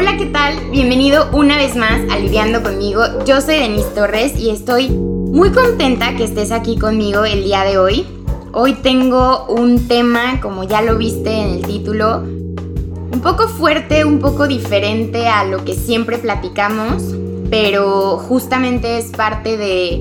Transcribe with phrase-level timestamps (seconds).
[0.00, 0.54] Hola, ¿qué tal?
[0.70, 3.02] Bienvenido una vez más a Lidiando conmigo.
[3.26, 7.78] Yo soy Denise Torres y estoy muy contenta que estés aquí conmigo el día de
[7.78, 8.06] hoy.
[8.52, 14.20] Hoy tengo un tema, como ya lo viste en el título, un poco fuerte, un
[14.20, 17.02] poco diferente a lo que siempre platicamos,
[17.50, 20.00] pero justamente es parte de,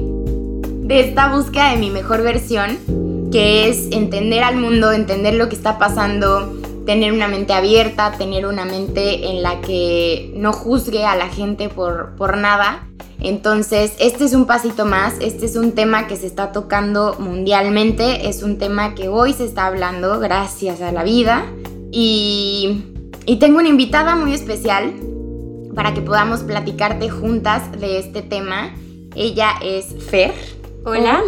[0.83, 2.77] de esta búsqueda de mi mejor versión,
[3.31, 6.53] que es entender al mundo, entender lo que está pasando,
[6.87, 11.67] tener una mente abierta, tener una mente en la que no juzgue a la gente
[11.67, 12.87] por, por nada.
[13.19, 18.29] Entonces, este es un pasito más, este es un tema que se está tocando mundialmente,
[18.29, 21.45] es un tema que hoy se está hablando gracias a la vida
[21.91, 22.85] y,
[23.25, 24.93] y tengo una invitada muy especial
[25.75, 28.73] para que podamos platicarte juntas de este tema.
[29.13, 30.33] Ella es Fer.
[30.85, 31.21] Hola.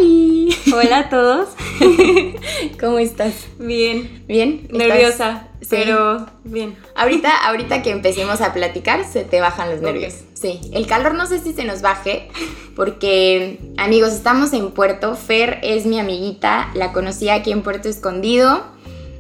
[0.74, 1.50] Hola a todos.
[2.80, 3.34] ¿Cómo estás?
[3.58, 4.24] Bien.
[4.26, 4.70] ¿Bien?
[4.72, 6.76] Nerviosa, pero bien.
[6.96, 10.16] Ahorita, ahorita que empecemos a platicar, se te bajan los nervios.
[10.34, 10.60] Sí.
[10.72, 12.30] El calor no sé si se nos baje,
[12.76, 15.16] porque, amigos, estamos en Puerto.
[15.16, 18.64] Fer es mi amiguita, la conocí aquí en Puerto Escondido.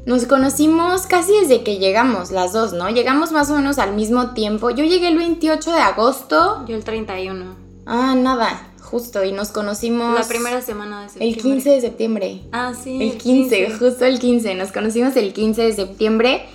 [0.06, 2.90] Nos conocimos casi desde que llegamos, las dos, ¿no?
[2.90, 4.72] Llegamos más o menos al mismo tiempo.
[4.72, 6.66] Yo llegué el 28 de agosto.
[6.68, 7.56] Yo el 31.
[7.86, 8.69] Ah, nada.
[8.90, 10.20] Justo, y nos conocimos...
[10.20, 11.38] La primera semana de septiembre.
[11.38, 12.42] El 15 de septiembre.
[12.52, 12.98] Ah, sí.
[13.02, 14.56] El 15, justo el 15.
[14.56, 16.46] Nos conocimos el 15 de septiembre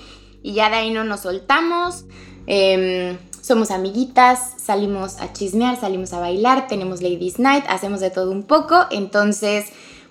[0.42, 2.04] y ya de ahí no nos soltamos.
[2.46, 8.32] Em, somos amiguitas, salimos a chismear, salimos a bailar, tenemos Ladies Night, hacemos de todo
[8.32, 8.86] un poco.
[8.90, 9.66] Entonces,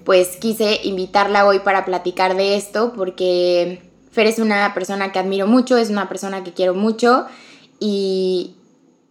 [0.05, 5.47] pues quise invitarla hoy para platicar de esto porque Fer es una persona que admiro
[5.47, 7.25] mucho, es una persona que quiero mucho
[7.79, 8.55] y,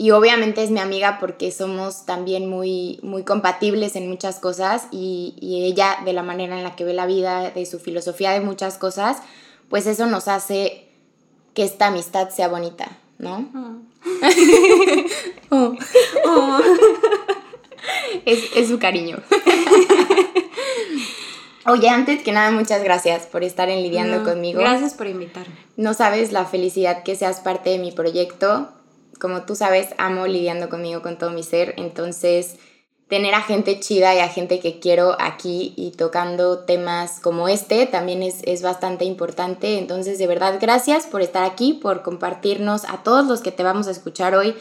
[0.02, 5.36] y obviamente es mi amiga porque somos también muy, muy compatibles en muchas cosas y,
[5.40, 8.40] y, ella de la manera en la que ve la vida, de su filosofía de
[8.40, 9.18] muchas cosas,
[9.70, 10.88] pues eso nos hace
[11.54, 12.88] que esta amistad sea bonita,
[13.20, 13.48] ¿no?
[13.54, 13.76] Oh.
[15.50, 15.76] oh.
[16.26, 16.58] Oh.
[18.24, 19.18] Es, es su cariño.
[21.66, 24.58] Oye, antes que nada, muchas gracias por estar en lidiando No, conmigo.
[24.58, 25.54] Gracias por invitarme.
[25.76, 28.68] No sabes la felicidad que seas parte de mi proyecto.
[29.22, 31.74] Como tú sabes, amo lidiando conmigo con todo mi ser.
[31.76, 32.56] Entonces,
[33.06, 37.86] tener a gente chida y a gente que quiero aquí y tocando temas como este
[37.86, 39.78] también es, es bastante importante.
[39.78, 43.86] Entonces, de verdad, gracias por estar aquí, por compartirnos a todos los que te vamos
[43.86, 44.56] a escuchar hoy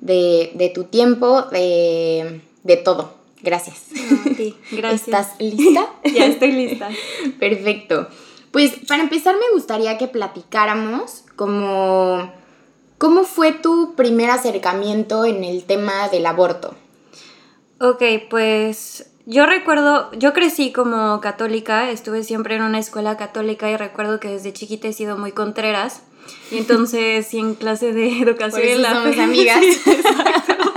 [0.00, 3.12] de, de tu tiempo, de, de todo.
[3.44, 3.90] Gracias.
[3.92, 4.54] No.
[4.72, 5.02] Gracias.
[5.06, 5.86] ¿Estás lista?
[6.04, 6.88] ya estoy lista.
[7.38, 8.08] Perfecto.
[8.50, 12.39] Pues para empezar me gustaría que platicáramos como
[13.00, 16.74] cómo fue tu primer acercamiento en el tema del aborto.
[17.80, 23.76] Ok, pues yo recuerdo, yo crecí como católica, estuve siempre en una escuela católica y
[23.78, 26.02] recuerdo que desde chiquita he sido muy contreras.
[26.50, 29.60] Y entonces, sí, en clase de educación Por eso en la somos fe- amigas.
[29.64, 30.69] Sí, exacto.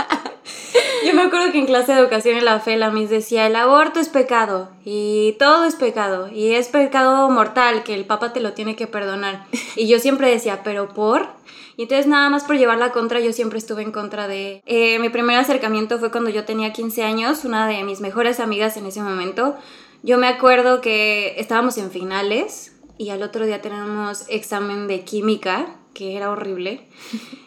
[1.14, 4.00] Me acuerdo que en clase de educación en la fe la Miss decía, el aborto
[4.00, 8.52] es pecado y todo es pecado y es pecado mortal que el Papa te lo
[8.52, 9.46] tiene que perdonar.
[9.76, 11.28] Y yo siempre decía, pero por...
[11.76, 14.62] Y entonces nada más por llevarla contra, yo siempre estuve en contra de...
[14.66, 18.76] Eh, mi primer acercamiento fue cuando yo tenía 15 años, una de mis mejores amigas
[18.76, 19.56] en ese momento.
[20.02, 25.76] Yo me acuerdo que estábamos en finales y al otro día tenemos examen de química,
[25.94, 26.80] que era horrible.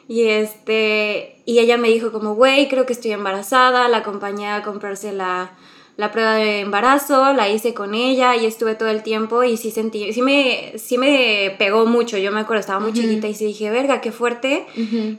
[0.07, 4.63] Y este, y ella me dijo como, güey, creo que estoy embarazada, la acompañé a
[4.63, 5.51] comprarse la,
[5.97, 9.69] la prueba de embarazo, la hice con ella y estuve todo el tiempo y sí
[9.71, 13.01] sentí, sí me, sí me pegó mucho, yo me acuerdo, estaba muy Ujú.
[13.01, 14.65] chiquita y sí dije, verga, qué fuerte,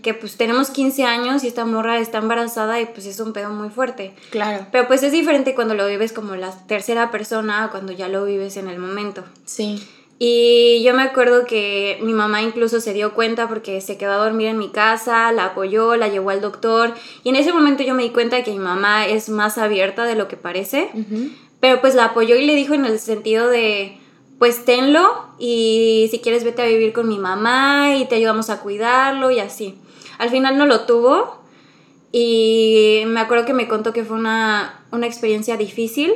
[0.03, 3.51] que pues tenemos 15 años y esta morra está embarazada y pues es un pedo
[3.51, 4.15] muy fuerte.
[4.31, 4.67] Claro.
[4.73, 8.57] Pero pues es diferente cuando lo vives como la tercera persona cuando ya lo vives
[8.57, 9.23] en el momento.
[9.45, 9.83] Sí.
[10.21, 14.25] Y yo me acuerdo que mi mamá incluso se dio cuenta porque se quedó a
[14.25, 16.93] dormir en mi casa, la apoyó, la llevó al doctor.
[17.23, 20.05] Y en ese momento yo me di cuenta de que mi mamá es más abierta
[20.05, 20.91] de lo que parece.
[21.61, 23.99] Pero pues la apoyó y le dijo en el sentido de,
[24.41, 28.61] pues tenlo y si quieres vete a vivir con mi mamá y te ayudamos a
[28.61, 29.77] cuidarlo y así.
[30.19, 31.43] Al final no lo tuvo
[32.11, 36.15] y me acuerdo que me contó que fue una, una experiencia difícil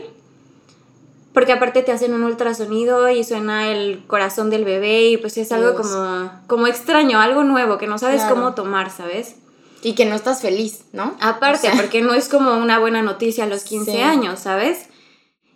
[1.33, 5.51] porque aparte te hacen un ultrasonido y suena el corazón del bebé y pues es
[5.53, 8.35] algo como, como extraño, algo nuevo que no sabes Claro.
[8.37, 9.37] cómo tomar, ¿sabes?
[9.83, 11.17] Y que no estás feliz, ¿no?
[11.21, 14.01] Aparte, O sea, porque no es como una buena noticia a los 15 Sí.
[14.01, 14.89] años, ¿sabes?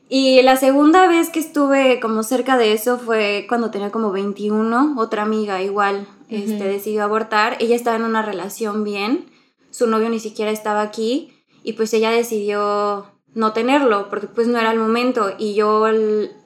[0.08, 4.94] Y la segunda vez que estuve como cerca de eso fue cuando tenía como 21,
[4.98, 6.64] otra amiga igual este, Ujú.
[6.64, 7.56] decidió abortar.
[7.60, 9.26] Ella estaba en una relación bien,
[9.70, 11.32] su novio ni siquiera estaba aquí
[11.62, 13.06] y pues ella decidió
[13.36, 15.30] no tenerlo porque pues no era el momento.
[15.38, 15.84] Y yo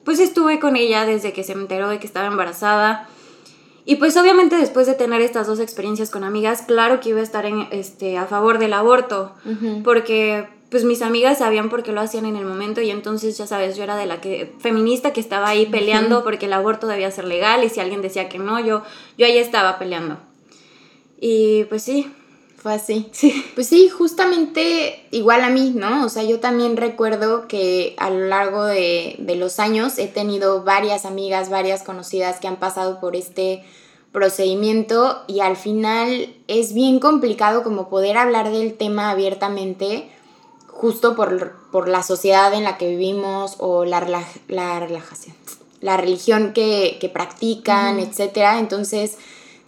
[0.03, 3.07] pues estuve con ella desde que se enteró de que estaba embarazada.
[3.85, 7.23] Y pues obviamente después de tener estas dos experiencias con amigas, claro que iba a
[7.23, 9.33] estar en, este, a favor del aborto,
[9.83, 12.81] porque pues mis amigas sabían por qué lo hacían en el momento.
[12.81, 16.45] Y entonces ya sabes, yo era de la que feminista que estaba ahí peleando porque
[16.45, 18.83] el aborto debía ser legal y si alguien decía que no, yo,
[19.17, 20.17] yo ahí estaba peleando.
[21.21, 22.11] Y pues sí.
[22.61, 23.09] Fue así.
[23.11, 23.43] Sí.
[23.55, 26.05] Pues sí, justamente igual a mí, ¿no?
[26.05, 30.63] O sea, yo también recuerdo que a lo largo de, de los años he tenido
[30.63, 33.63] varias amigas, varias conocidas que han pasado por este
[34.11, 40.11] procedimiento y al final es bien complicado como poder hablar del tema abiertamente
[40.67, 44.05] justo por, por la sociedad en la que vivimos o la,
[44.47, 45.35] la relajación,
[45.79, 48.59] la religión que, que practican, etcétera.
[48.59, 49.17] Entonces,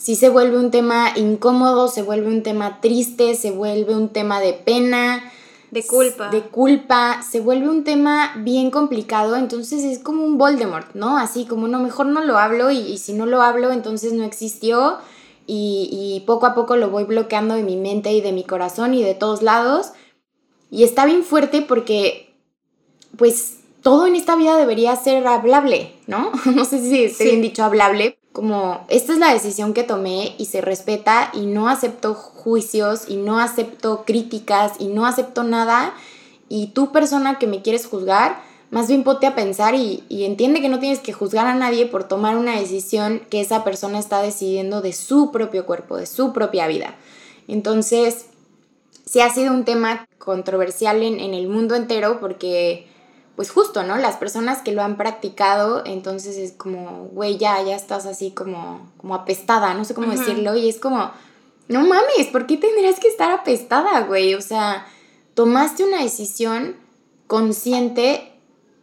[0.04, 4.42] si se vuelve un tema incómodo, se vuelve un tema triste, se vuelve un tema
[4.42, 5.32] de pena.
[5.72, 6.28] De culpa.
[6.30, 11.18] De culpa, se vuelve un tema bien complicado, entonces es como un Voldemort, ¿no?
[11.18, 14.98] Así como, no, mejor no lo hablo y, si no lo hablo, entonces no existió
[15.48, 18.94] y, y, poco a poco lo voy bloqueando de mi mente y de mi corazón
[18.94, 19.94] y de todos lados.
[20.70, 22.36] Y está bien fuerte porque,
[23.16, 26.30] pues, todo en esta vida debería ser hablable, ¿no?
[26.54, 30.46] No sé si esté bien dicho hablable, como esta es la decisión que tomé y
[30.46, 35.94] se respeta y no acepto juicios y no acepto críticas y no acepto nada
[36.50, 38.42] y tú persona que me quieres juzgar,
[38.72, 41.86] más bien ponte a pensar y, y, entiende que no tienes que juzgar a nadie
[41.86, 46.34] por tomar una decisión que esa persona está decidiendo de su propio cuerpo, de su
[46.34, 46.96] propia vida.
[47.48, 48.26] Entonces,
[49.06, 52.88] sí ha sido un tema controversial en, en el mundo entero porque
[53.36, 53.98] pues justo, ¿no?
[53.98, 58.92] Las personas que lo han practicado, entonces es como, güey, ya, ya estás así como,
[58.98, 61.12] como apestada, no sé cómo decirlo, y es como,
[61.68, 64.36] no mames, ¿por qué tendrías que estar apestada, güey?
[64.36, 64.86] O sea,
[65.34, 66.76] tomaste una decisión
[67.26, 68.34] consciente,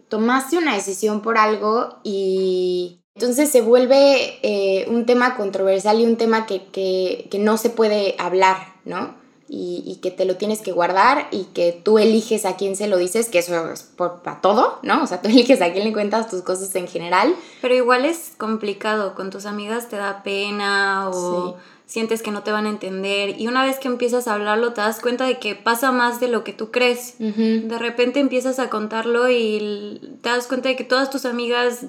[0.08, 6.17] tomaste una decisión por algo y entonces se vuelve eh, un tema controversial y un
[6.17, 9.19] tema que, que, que no se puede hablar, ¿no?
[9.52, 12.99] Y, que te lo tienes que guardar y que tú eliges a quién se lo
[12.99, 15.02] dices, que eso es para todo, ¿no?
[15.02, 17.35] O sea, tú eliges a quién le cuentas tus cosas en general.
[17.61, 21.56] Pero igual es complicado, con tus amigas te da pena o
[21.87, 24.81] sientes que no te van a entender y una vez que empiezas a hablarlo te
[24.81, 27.17] das cuenta de que pasa más de lo que tú crees.
[27.19, 31.87] De repente empiezas a contarlo y te das cuenta de que todas tus amigas,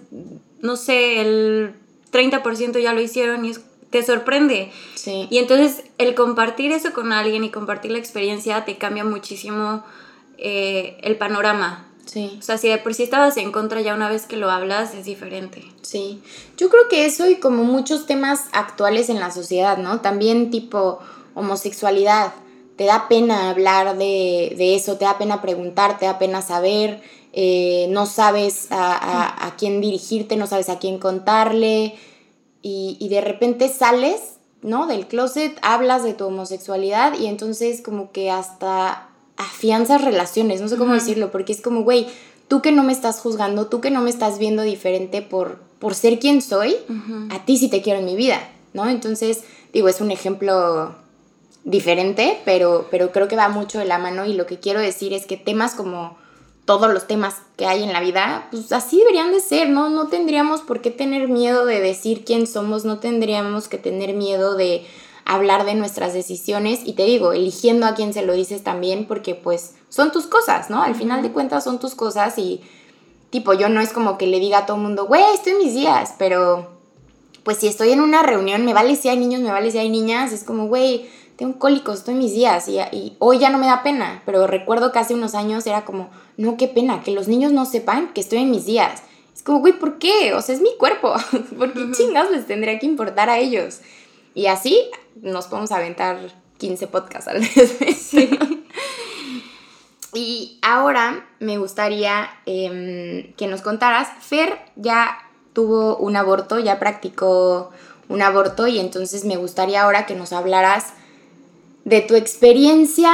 [0.61, 1.75] no sé, el
[2.11, 4.71] 30% ya lo hicieron y es te sorprende.
[4.95, 5.27] Sí.
[5.29, 9.83] Y entonces el compartir eso con alguien y compartir la experiencia te cambia muchísimo
[10.37, 11.85] eh, el panorama.
[12.05, 12.37] Sí.
[12.39, 14.95] O sea, si de por sí estabas en contra ya una vez que lo hablas
[14.95, 15.63] es diferente.
[15.81, 16.21] Sí.
[16.57, 20.01] Yo creo que eso y como muchos temas actuales en la sociedad, ¿no?
[20.01, 20.99] También tipo
[21.35, 22.33] homosexualidad.
[22.77, 27.01] Te da pena hablar de, eso, te da pena preguntar, te da pena saber,
[27.33, 31.95] eh, no sabes a, a quién dirigirte, no sabes a quién contarle
[32.61, 34.21] y, de repente sales,
[34.61, 34.87] ¿no?
[34.87, 40.77] Del closet, hablas de tu homosexualidad y entonces como que hasta afianzas relaciones, no sé
[40.77, 42.07] cómo decirlo, porque es como, güey,
[42.47, 45.95] tú que no me estás juzgando, tú que no me estás viendo diferente por, por
[45.95, 46.75] ser quien soy,
[47.31, 48.39] a ti sí te quiero en mi vida,
[48.73, 48.87] ¿no?
[48.87, 49.43] Entonces,
[49.73, 50.93] digo, es un ejemplo
[51.63, 55.13] diferente, pero, pero creo que va mucho de la mano y lo que quiero decir
[55.13, 56.17] es que temas como
[56.71, 59.89] todos los temas que hay en la vida, pues así deberían de ser, ¿no?
[59.89, 64.55] No tendríamos por qué tener miedo de decir quién somos, no tendríamos que tener miedo
[64.55, 64.87] de
[65.25, 69.35] hablar de nuestras decisiones y te digo, eligiendo a quién se lo dices también porque
[69.35, 70.81] pues son tus cosas, ¿no?
[70.81, 72.61] Al final de cuentas son tus cosas y
[73.31, 75.57] tipo, yo no es como que le diga a todo el mundo, güey, estoy en
[75.57, 76.69] mis días, pero
[77.43, 79.89] pues si estoy en una reunión, me vale si hay niños, me vale si hay
[79.89, 81.09] niñas, es como, güey,
[81.41, 84.45] tengo cólicos, estoy en mis días y, y, hoy ya no me da pena, pero
[84.45, 88.13] recuerdo que hace unos años era como, no, qué pena, que los niños no sepan
[88.13, 89.01] que estoy en mis días.
[89.33, 90.35] Es como, güey, ¿por qué?
[90.35, 91.15] O sea, es mi cuerpo,
[91.57, 93.79] ¿por qué chingados les tendría que importar a ellos?
[94.35, 94.79] Y así
[95.15, 96.19] nos podemos aventar
[96.59, 98.13] 15 podcasts al mes.
[100.13, 105.17] y ahora me gustaría em, que nos contaras, Fer ya
[105.53, 107.71] tuvo un aborto, ya practicó
[108.09, 110.93] un aborto y entonces me gustaría ahora que nos hablaras
[111.91, 113.11] de tu experiencia,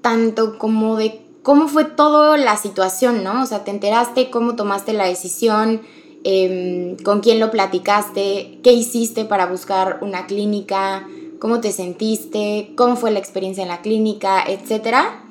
[0.00, 3.42] tanto como de cómo fue toda la situación, ¿no?
[3.42, 5.82] O sea, te enteraste, cómo tomaste la decisión,
[6.24, 11.06] em, con quién lo platicaste, qué hiciste para buscar una clínica,
[11.38, 15.22] cómo te sentiste, cómo fue la experiencia en la clínica, etcétera.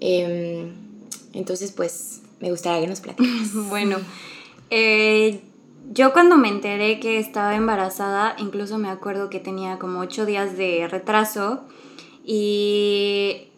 [0.00, 0.72] Em,
[1.34, 3.52] entonces, pues, me gustaría que nos platiques.
[3.68, 3.98] bueno,
[4.70, 5.42] eh,
[5.92, 10.56] yo cuando me enteré que estaba embarazada, incluso me acuerdo que tenía como ocho días
[10.56, 11.64] de retraso
[12.24, 13.48] y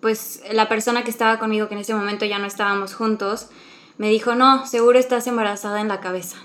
[0.00, 3.48] pues la persona que estaba conmigo, que en ese momento ya no estábamos juntos,
[3.98, 6.36] me dijo, no, seguro estás embarazada en la cabeza.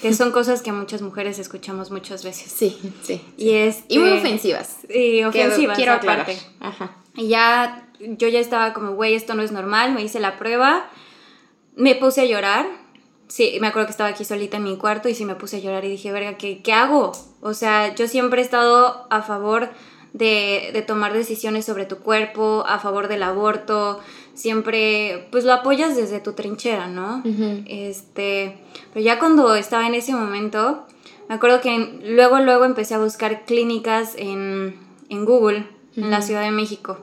[0.00, 2.52] que son cosas que muchas mujeres escuchamos muchas veces.
[2.52, 3.20] Sí, sí.
[3.36, 4.78] Y, es y muy ofensivas.
[4.88, 5.76] Y ofensivas.
[5.76, 6.22] Quiero aclarar.
[6.22, 6.40] aparte.
[6.60, 6.96] Ajá.
[7.14, 10.90] Y ya yo ya estaba como, güey, esto no es normal, me hice la prueba,
[11.76, 12.66] me puse a llorar.
[13.28, 15.60] Sí, me acuerdo que estaba aquí solita en mi cuarto y sí me puse a
[15.60, 17.12] llorar y dije, verga, ¿qué, qué hago?
[17.40, 19.70] O sea, yo siempre he estado a favor
[20.12, 24.00] de, de tomar decisiones sobre tu cuerpo, a favor del aborto,
[24.34, 27.22] siempre, pues lo apoyas desde tu trinchera, ¿no?
[27.66, 28.58] Este,
[28.92, 30.86] pero ya cuando estaba en ese momento,
[31.28, 34.76] me acuerdo que luego, luego empecé a buscar clínicas en,
[35.08, 35.66] en Google,
[35.96, 36.22] en la.
[36.22, 36.98] Ciudad de México.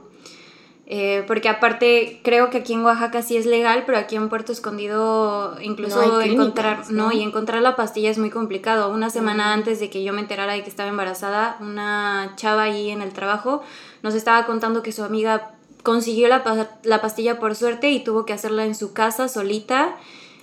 [0.92, 4.52] Eh, porque aparte, creo que aquí en Oaxaca sí es legal, pero aquí en Puerto
[4.52, 7.10] Escondido incluso No encontrar, ¿no?
[7.10, 7.12] ¿no?
[7.12, 8.92] Y encontrar la pastilla es muy complicado.
[8.92, 12.90] Una semana antes de que yo me enterara de que estaba embarazada, una chava ahí
[12.90, 13.62] en el trabajo
[14.02, 15.52] nos estaba contando que su amiga
[15.84, 16.44] consiguió la,
[16.82, 19.96] la pastilla por suerte y tuvo que hacerla en su casa solita.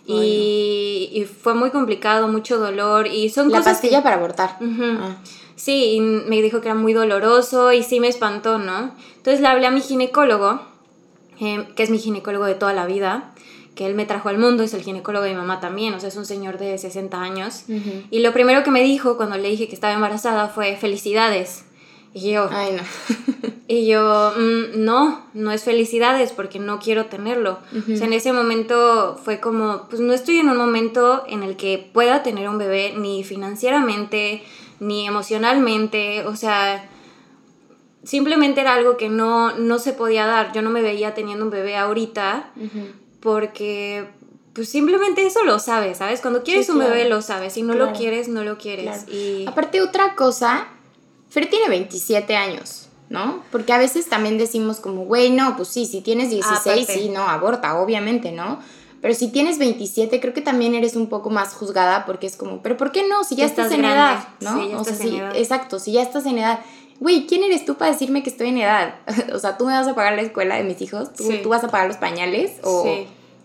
[0.07, 3.07] Y, y fue muy complicado, mucho dolor.
[3.07, 4.57] Y son La cosas que- pastilla para abortar.
[4.61, 5.17] Ah.
[5.57, 8.93] Sí, y me dijo que era muy doloroso y sí me espantó, ¿no?
[9.17, 10.61] Entonces le hablé a mi ginecólogo,
[11.41, 13.33] eh, que es mi ginecólogo de toda la vida,
[13.75, 16.09] que él me trajo al mundo, es el ginecólogo de mi mamá también, o sea,
[16.11, 17.65] es un señor de 60 años.
[18.11, 21.65] Y lo primero que me dijo cuando le dije que estaba embarazada fue felicidades.
[22.19, 22.83] Y yo, Ay, no.
[23.69, 27.59] y yo, "Mm, no, no es felicidades porque no quiero tenerlo.
[27.93, 31.57] O sea, en ese momento fue como, pues no estoy en un momento en el
[31.57, 34.43] que pueda tener un bebé ni financieramente,
[34.81, 36.89] ni emocionalmente, o sea,
[38.03, 40.53] simplemente era algo que no, no se podía dar.
[40.55, 42.51] Yo no me veía teniendo un bebé ahorita
[43.21, 44.09] porque,
[44.55, 46.23] pues simplemente eso lo sabes, ¿sabes?
[46.23, 47.91] Cuando quieres Sí, un bebé lo sabes, si no Claro.
[47.91, 49.05] lo quieres, no lo quieres.
[49.05, 49.13] Claro.
[49.13, 49.45] Y...
[49.47, 50.69] Aparte, otra cosa,
[51.37, 53.43] Fer tiene 27 años, ¿no?
[53.53, 56.87] Porque a veces también decimos como, güey, no, pues sí, si tienes 16, Aparte.
[56.87, 58.59] sí, no, aborta, obviamente, ¿no?
[59.03, 62.63] Pero si tienes 27, creo que también eres un poco más juzgada porque es como,
[62.63, 63.23] pero ¿por qué no?
[63.23, 64.01] Si ya, estás, estás en grande.
[64.01, 64.63] edad, ¿no?
[64.63, 65.37] Sí, ya o sea, en sí, edad.
[65.37, 66.61] exacto, si ya estás en edad.
[66.99, 68.95] Güey, ¿quién eres tú para decirme que estoy en edad?
[69.35, 71.41] o sea, tú me vas a pagar la escuela de mis hijos, tú, Sí.
[71.43, 72.87] tú vas a pagar los pañales o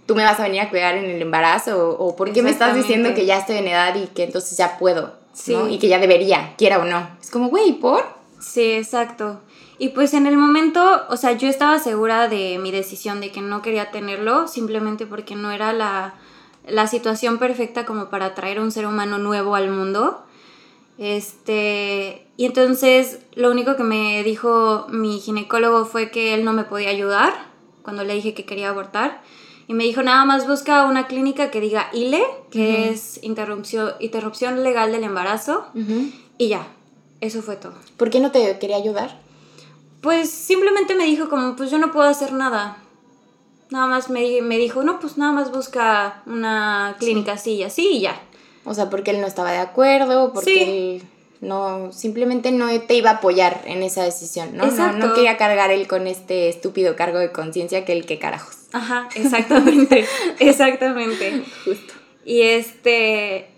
[0.06, 2.50] tú me vas a venir a cuidar en el embarazo o, o por qué me
[2.50, 5.54] estás diciendo que ya estoy en edad y que entonces ya puedo, Sí.
[5.54, 5.70] ¿no?
[5.70, 7.08] Y que ya debería, quiera o no.
[7.22, 8.04] Es como, güey, ¿por?
[8.40, 9.42] Sí, exacto.
[9.78, 13.42] Y pues en el momento, o sea, yo estaba segura de mi decisión de que
[13.42, 16.14] no quería tenerlo, simplemente porque no era la,
[16.68, 20.24] la situación perfecta como para traer un ser humano nuevo al mundo.
[20.98, 26.64] Este, y entonces lo único que me dijo mi ginecólogo fue que él no me
[26.64, 27.34] podía ayudar
[27.82, 29.24] cuando le dije que quería abortar.
[29.72, 34.64] Y me dijo, nada más busca una clínica que diga ILE, que es interrupción, interrupción
[34.64, 35.66] legal del embarazo,
[36.38, 36.68] y ya,
[37.22, 37.76] eso fue todo.
[37.96, 39.18] ¿Por qué no te quería ayudar?
[40.02, 42.80] Pues simplemente me dijo como, pues yo no puedo hacer nada.
[43.70, 47.92] Nada más me, me dijo, no, pues nada más busca una clínica así y así
[47.92, 48.22] y ya.
[48.66, 50.60] O sea, porque él no estaba de acuerdo, porque Sí.
[50.60, 51.04] él
[51.42, 54.66] no, simplemente no te iba a apoyar en esa decisión, ¿no?
[54.66, 55.08] No, Exacto.
[55.08, 58.56] no quería cargar él con este estúpido cargo de conciencia que el que carajos.
[58.72, 60.06] Ajá, exactamente,
[60.40, 61.44] exactamente.
[61.66, 61.94] Justo.
[62.24, 63.50] Y este,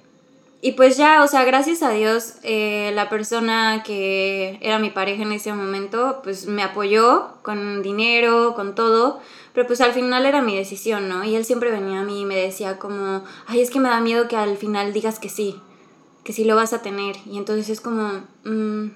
[0.62, 5.24] y pues ya, o sea, gracias a Dios, eh, la persona que era mi pareja
[5.24, 9.20] en ese momento, pues me apoyó con dinero, con todo,
[9.54, 11.26] pero pues al final era mi decisión, ¿no?
[11.26, 14.00] Y él siempre venía a mí y me decía como, ay, es que me da
[14.00, 15.60] miedo que al final digas que sí,
[16.24, 17.16] que sí lo vas a tener.
[17.26, 18.88] Y entonces es como, mm,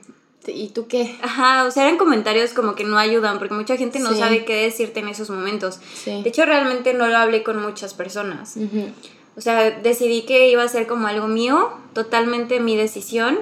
[0.47, 1.17] ¿Y tú qué?
[1.21, 4.19] ajá, o sea, eran comentarios como que no ayudan, porque mucha gente no Sí.
[4.19, 5.79] sabe qué decirte en esos momentos.
[5.93, 6.21] Sí.
[6.23, 8.55] De hecho, realmente no lo hablé con muchas personas.
[8.55, 8.85] Ujú.
[9.35, 13.39] O sea, decidí que iba a ser como algo mío, totalmente mi decisión.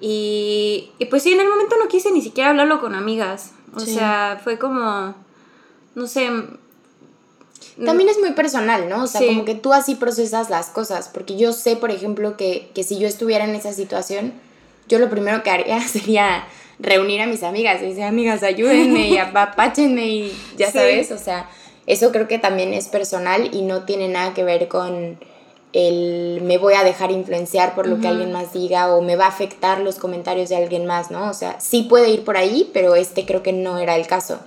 [0.00, 3.52] Y, y pues sí, en el momento no quise ni siquiera hablarlo con amigas.
[3.74, 3.94] O Sí.
[3.94, 5.14] sea, fue como,
[5.94, 6.28] no sé.
[7.84, 9.04] También es muy personal, ¿no?
[9.04, 9.26] O sea, Sí.
[9.26, 12.98] como que tú así procesas las cosas, porque yo sé, por ejemplo, que, que si
[12.98, 14.32] yo estuviera en esa situación,
[14.88, 16.44] yo lo primero que haría sería
[16.78, 20.72] reunir a mis amigas y decir, amigas, ayúdenme y apapáchenme y ya Sí.
[20.78, 21.48] sabes, o sea,
[21.86, 25.18] eso creo que también es personal y no tiene nada que ver con
[25.74, 29.24] el me voy a dejar influenciar por lo que alguien más diga o me va
[29.24, 31.30] a afectar los comentarios de alguien más, ¿no?
[31.30, 34.38] O sea, sí puede ir por ahí, pero este creo que no era el caso.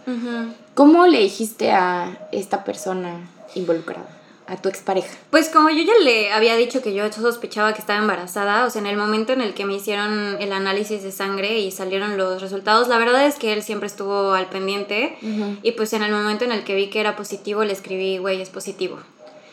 [0.75, 4.07] ¿Cómo le dijiste a esta persona involucrada,
[4.47, 5.07] a tu expareja?
[5.29, 8.81] Pues como yo ya le había dicho que yo sospechaba que estaba embarazada, o sea,
[8.81, 12.41] en el momento en el que me hicieron el análisis de sangre y salieron los
[12.41, 15.17] resultados, la verdad es que él siempre estuvo al pendiente.
[15.63, 18.41] Y pues en el momento en el que vi que era positivo, le escribí, güey,
[18.41, 18.99] es positivo.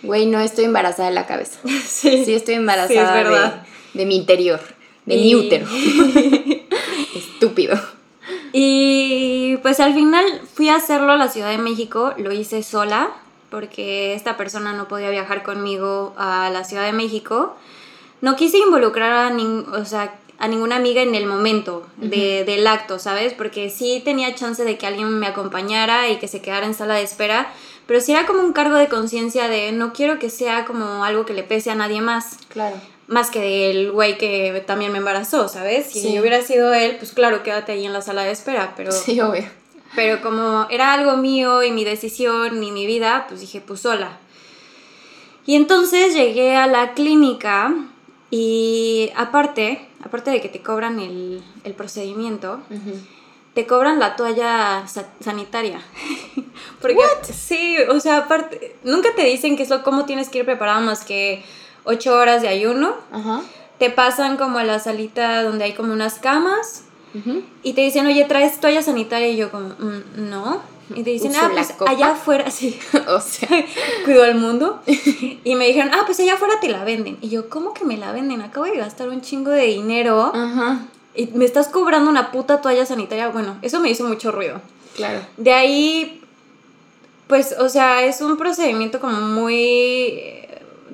[0.02, 1.60] Güey, no estoy embarazada de la cabeza.
[1.86, 3.62] Sí, Sí, estoy Sí, embarazada es verdad.
[3.94, 4.60] de, de mi interior,
[5.06, 5.66] de mi Y- útero.
[7.14, 7.78] Estúpido.
[8.52, 13.10] Y pues al final fui a hacerlo a la Ciudad de México, lo hice sola
[13.50, 17.54] porque esta persona no podía viajar conmigo a la Ciudad de México.
[18.22, 19.36] no quise involucrar a,
[19.78, 23.34] o sea, a ninguna amiga en el momento de, del acto, ¿sabes?
[23.34, 26.94] Porque sí tenía chance de que alguien me acompañara y que se quedara en sala
[26.94, 27.52] de espera,
[27.86, 31.26] pero sí era como un cargo de conciencia de no quiero que sea como algo
[31.26, 32.38] que le pese a nadie más.
[32.48, 32.76] Claro.
[33.08, 35.86] Más que del güey que también me embarazó, ¿sabes?
[35.86, 38.92] Si hubiera sido él, pues claro, quédate ahí en la sala de espera, pero...
[38.92, 39.44] Sí, obvio.
[39.94, 44.18] Pero como era algo mío y mi decisión y mi vida, pues dije, pues sola.
[45.44, 47.74] Y entonces llegué a la clínica
[48.30, 51.42] y aparte, aparte de que te cobran el,
[51.76, 52.60] procedimiento,
[53.52, 54.84] te cobran la toalla
[55.20, 55.82] sanitaria.
[56.80, 56.96] Porque,
[57.30, 61.04] Sí, o sea, aparte, nunca te dicen que eso, cómo tienes que ir preparado más
[61.04, 61.44] que
[61.84, 62.94] ocho horas de ayuno.
[63.78, 66.84] Te pasan como a la salita donde hay como unas camas
[67.62, 69.28] y te dicen, oye, ¿traes toalla sanitaria?
[69.28, 70.62] Y yo como, mm, no.
[70.94, 72.78] Y te dicen, ah, pues allá afuera, sí.
[73.08, 73.48] o sea,
[74.04, 74.82] cuido al mundo.
[74.86, 77.18] y me dijeron, ah, pues allá afuera te la venden.
[77.20, 78.42] Y yo, ¿cómo que me la venden?
[78.42, 80.32] Acabo de gastar un chingo de dinero.
[80.34, 80.80] Ajá.
[81.14, 83.28] Y me estás cobrando una puta toalla sanitaria.
[83.28, 84.60] Bueno, eso me hizo mucho ruido.
[84.96, 85.20] Claro.
[85.36, 86.22] De ahí,
[87.26, 90.41] pues, o sea, es un procedimiento como muy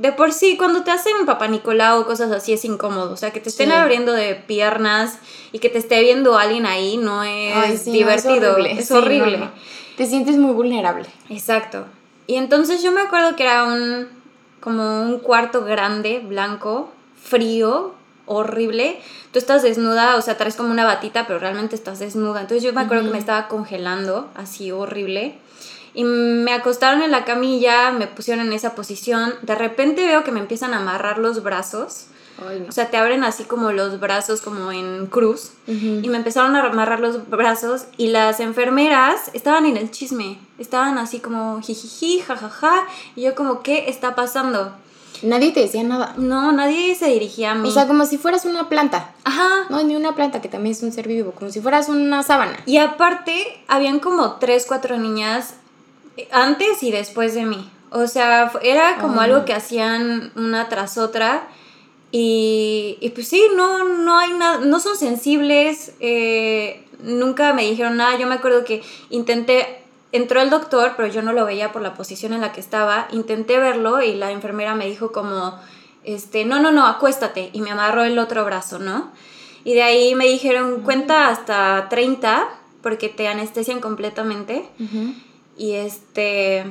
[0.00, 3.12] de por sí, cuando te hacen papá Nicolau o cosas así es incómodo.
[3.12, 5.18] O sea, que te estén abriendo de piernas
[5.50, 8.56] y que te esté viendo alguien ahí no es divertido.
[8.58, 9.50] es horrible.
[9.96, 11.06] Te sientes muy vulnerable.
[11.28, 11.84] Exacto.
[12.28, 14.08] Y entonces yo me acuerdo que era un
[14.60, 17.94] como un cuarto grande, blanco, frío,
[18.26, 19.00] horrible.
[19.32, 22.42] Tú estás desnuda, o sea, traes como una batita, pero realmente estás desnuda.
[22.42, 25.38] Entonces yo me acuerdo que me estaba congelando, así horrible.
[25.98, 29.34] Y me acostaron en la camilla, me pusieron en esa posición.
[29.42, 32.06] De repente veo que me empiezan a amarrar los brazos.
[32.68, 35.50] O sea, te abren así como los brazos como en cruz.
[35.66, 40.38] Y me empezaron a amarrar los brazos y las enfermeras estaban en el chisme.
[40.56, 42.86] Estaban así como jijiji, jajaja.
[43.16, 44.72] Y yo como, ¿qué está pasando?
[45.22, 46.14] Nadie te decía nada.
[46.16, 47.68] No, nadie se dirigía a mí.
[47.68, 49.14] O sea, como si fueras una planta.
[49.24, 49.66] Ajá.
[49.68, 52.56] No, ni una planta, que también es un ser vivo, como si fueras una sábana.
[52.66, 55.54] Y aparte, habían como tres, cuatro niñas
[56.30, 57.70] antes y después de mí.
[57.90, 61.48] O sea, era como algo que hacían una tras otra.
[62.10, 67.98] Y, y, pues sí, no, no hay nada, no son sensibles, eh, nunca me dijeron
[67.98, 71.82] nada, yo me acuerdo que intenté, entró el doctor, pero yo no lo veía por
[71.82, 75.58] la posición en la que estaba, intenté verlo y la enfermera me dijo como,
[76.02, 79.12] este, no, no, no, acuéstate, y me amarró el otro brazo, ¿no?
[79.64, 82.48] Y de ahí me dijeron, cuenta hasta 30,
[82.80, 84.66] porque te anestesian completamente.
[85.58, 86.64] Y este.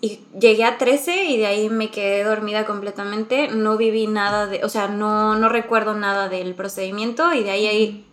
[0.00, 3.48] Y llegué a 13 y de ahí me quedé dormida completamente.
[3.48, 4.64] No viví nada de.
[4.64, 7.32] O sea, no, no recuerdo nada del procedimiento.
[7.32, 8.06] Y de ahí, ahí,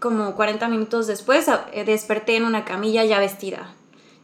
[0.00, 3.72] como 40 minutos después, eh, desperté en una camilla ya vestida.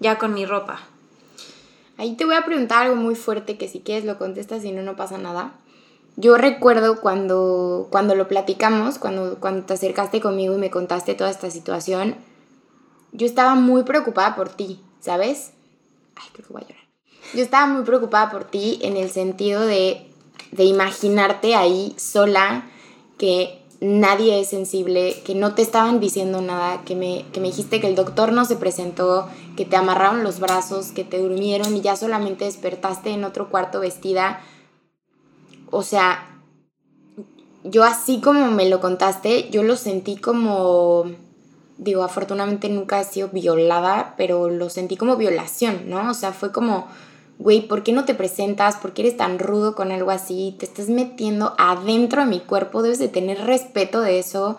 [0.00, 0.80] Ya con mi ropa.
[1.96, 4.82] Ahí te voy a preguntar algo muy fuerte que si quieres lo contestas, si no,
[4.82, 5.52] no pasa nada.
[6.16, 11.30] Yo recuerdo cuando, cuando lo platicamos, cuando, cuando te acercaste conmigo y me contaste toda
[11.30, 12.16] esta situación,
[13.12, 14.80] yo estaba muy preocupada por ti.
[15.04, 15.52] ¿Sabes?
[16.16, 16.84] Ay, creo que voy a llorar.
[17.34, 20.06] Yo estaba muy preocupada por ti en el sentido de,
[20.52, 22.70] de imaginarte ahí sola,
[23.18, 27.82] que nadie es sensible, que no te estaban diciendo nada, que me, que me dijiste
[27.82, 31.82] que el doctor no se presentó, que te amarraron los brazos, que te durmieron y
[31.82, 34.40] ya solamente despertaste en otro cuarto vestida.
[35.70, 36.40] O sea,
[37.62, 41.04] yo así como me lo contaste, yo lo sentí como
[41.78, 46.10] digo, afortunadamente nunca he sido violada, pero lo sentí como violación, ¿no?
[46.10, 46.86] O sea, fue como,
[47.38, 48.76] güey, ¿por qué no te presentas?
[48.76, 50.54] ¿Por qué eres tan rudo con algo así?
[50.58, 54.58] Te estás metiendo adentro de mi cuerpo, debes de tener respeto de eso.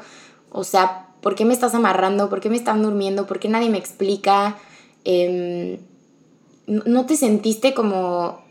[0.52, 2.30] O sea, ¿por qué me estás amarrando?
[2.30, 3.26] ¿Por qué me están durmiendo?
[3.26, 4.58] ¿Por qué nadie me explica?
[5.04, 5.80] Em,
[6.68, 8.44] no te sentiste como...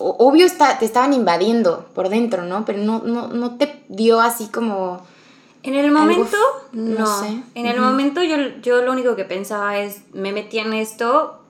[0.00, 2.64] Obvio está, te estaban invadiendo por dentro, ¿no?
[2.64, 5.02] Pero no, no, no te dio así como
[5.68, 6.36] en el momento,
[6.72, 7.20] no.
[7.20, 7.42] Sé.
[7.54, 11.42] En el momento yo, yo lo único que pensaba es, me metí en esto,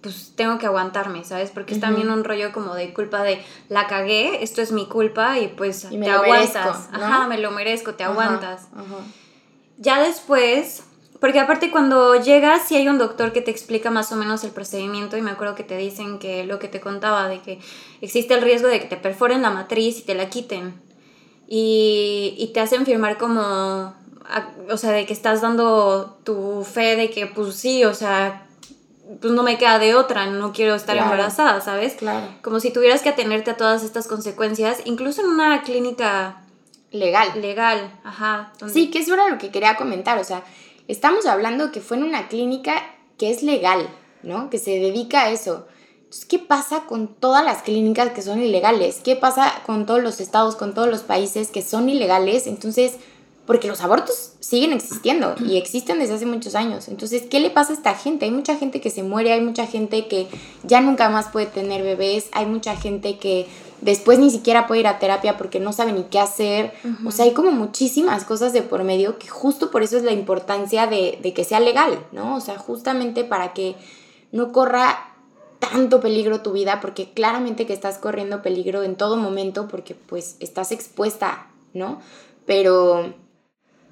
[0.00, 1.50] pues tengo que aguantarme, ¿sabes?
[1.50, 5.38] Porque es también un rollo como de culpa de, la cagué, esto es mi culpa
[5.38, 6.88] y pues te aguantas.
[6.92, 8.68] Ajá, me lo merezco, te aguantas.
[9.78, 10.82] Ya después,
[11.20, 14.50] porque aparte cuando llegas, si hay un doctor que te explica más o menos el
[14.50, 17.60] procedimiento y me acuerdo que te dicen que lo que te contaba, de que
[18.00, 20.89] existe el riesgo de que te perforen la matriz y te la quiten
[21.52, 23.92] y, te hacen firmar como,
[24.70, 28.46] o sea, de que estás dando tu fe de que pues sí, o sea,
[29.20, 31.94] pues no me queda de otra, no quiero estar embarazada, ¿sabes?
[31.94, 32.28] Claro.
[32.42, 36.42] Como si tuvieras que atenerte a todas estas consecuencias, incluso en una clínica
[36.92, 37.28] legal.
[37.40, 38.52] Legal, ajá.
[38.72, 40.44] Sí, que eso era lo que quería comentar, o sea,
[40.86, 42.80] estamos hablando que fue en una clínica
[43.18, 43.88] que es legal,
[44.22, 44.50] ¿no?
[44.50, 45.66] Que se dedica a eso.
[46.10, 48.98] Entonces, ¿qué pasa con todas las clínicas que son ilegales?
[49.04, 52.48] ¿Qué pasa con todos los estados, con todos los países que son ilegales?
[52.48, 52.96] Entonces,
[53.46, 56.88] porque los abortos siguen existiendo y existen desde hace muchos años.
[56.88, 58.24] Entonces, ¿qué le pasa a esta gente?
[58.24, 60.26] Hay mucha gente que se muere, hay mucha gente que
[60.64, 63.46] ya nunca más puede tener bebés, hay mucha gente que
[63.80, 66.72] después ni siquiera puede ir a terapia porque no sabe ni qué hacer.
[67.06, 70.12] O sea, hay como muchísimas cosas de por medio que justo por eso es la
[70.12, 72.34] importancia de, de que sea legal, ¿no?
[72.34, 73.76] O sea, justamente para que
[74.32, 75.06] no corra
[75.60, 80.36] tanto peligro tu vida, porque claramente que estás corriendo peligro en todo momento porque pues
[80.40, 82.00] estás expuesta, ¿no?
[82.46, 83.14] Pero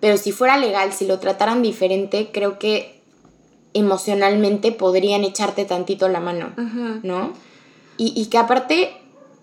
[0.01, 3.01] pero si fuera legal, si lo trataran diferente, creo que
[3.75, 6.53] emocionalmente podrían echarte tantito la mano,
[7.03, 7.33] ¿no?
[7.97, 8.97] Y, que aparte,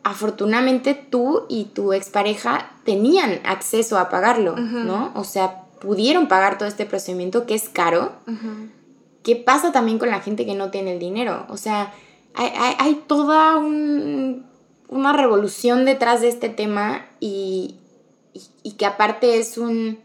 [0.04, 5.12] afortunadamente tú y tu expareja tenían acceso a pagarlo, ¿no?
[5.16, 8.14] O sea, pudieron pagar todo este procedimiento que es caro.
[9.24, 11.46] ¿Qué pasa también con la gente que no tiene el dinero?
[11.50, 11.94] O sea,
[12.36, 17.76] hay, toda una revolución detrás de este tema y
[18.78, 20.00] que aparte es un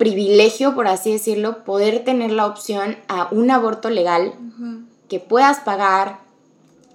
[0.00, 4.32] privilegio, por así decirlo, poder tener la opción a un aborto legal
[5.10, 6.20] que puedas pagar,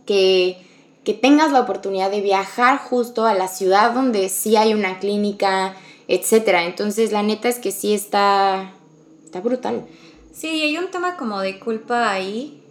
[0.08, 0.58] que,
[1.04, 5.76] que tengas la oportunidad de viajar justo a la ciudad donde sí hay una clínica,
[6.08, 6.64] etcétera.
[6.64, 8.72] Entonces, la neta es que sí está,
[9.24, 9.86] está brutal.
[10.34, 12.64] Sí, hay un tema como de culpa ahí,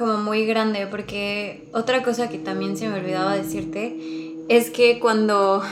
[0.00, 5.62] como muy grande, porque otra cosa que también se me olvidaba decirte es que cuando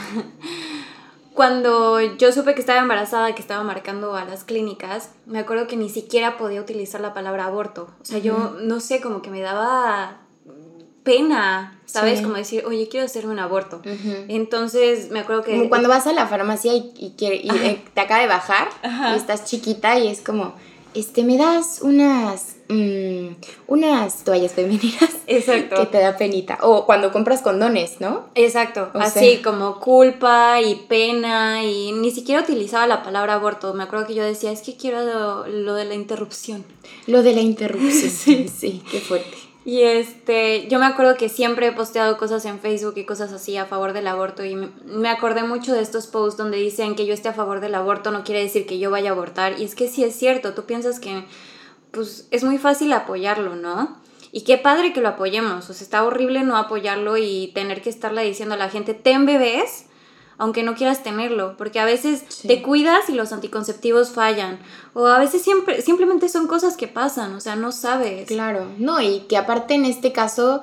[1.34, 5.76] cuando yo supe que estaba embarazada, que estaba marcando a las clínicas, me acuerdo que
[5.76, 7.88] ni siquiera podía utilizar la palabra aborto.
[8.02, 10.18] O sea, yo no sé, como que me daba
[11.04, 12.20] pena, ¿sabes?
[12.20, 13.80] Como decir, oye, quiero hacerme un aborto.
[14.28, 15.52] Entonces, me acuerdo que...
[15.52, 19.46] Como cuando vas a la farmacia y, y, eh, te acaba de bajar y estás
[19.46, 20.54] chiquita y es como,
[20.92, 25.10] este, me das unas Mm, unas toallas femeninas.
[25.26, 25.76] Exacto.
[25.76, 26.58] Que te da penita.
[26.62, 28.26] O cuando compras condones, ¿no?
[28.34, 28.90] Exacto.
[28.94, 33.72] Así como culpa y pena y ni siquiera utilizaba la palabra aborto.
[33.74, 36.64] Me acuerdo que yo decía, es que quiero lo, de la interrupción.
[37.06, 38.10] Lo de la interrupción.
[38.10, 39.48] sí, sí, qué fuerte.
[39.64, 43.58] Y este, yo me acuerdo que siempre he posteado cosas en Facebook y cosas así
[43.58, 47.12] a favor del aborto y me, acordé mucho de estos posts donde dicen que yo
[47.12, 49.74] esté a favor del aborto no quiere decir que yo vaya a abortar y es
[49.74, 51.22] que sí es cierto, tú piensas que
[51.98, 53.96] pues es muy fácil apoyarlo, ¿no?
[54.30, 57.90] Y qué padre que lo apoyemos, o sea, está horrible no apoyarlo y tener que
[57.90, 59.86] estarle diciendo a la gente, ten bebés,
[60.36, 64.60] aunque no quieras tenerlo, porque a veces te cuidas y los anticonceptivos fallan,
[64.94, 68.28] o a veces siempre, simplemente son cosas que pasan, o sea, no sabes.
[68.28, 70.62] Claro, no, y que aparte en este caso,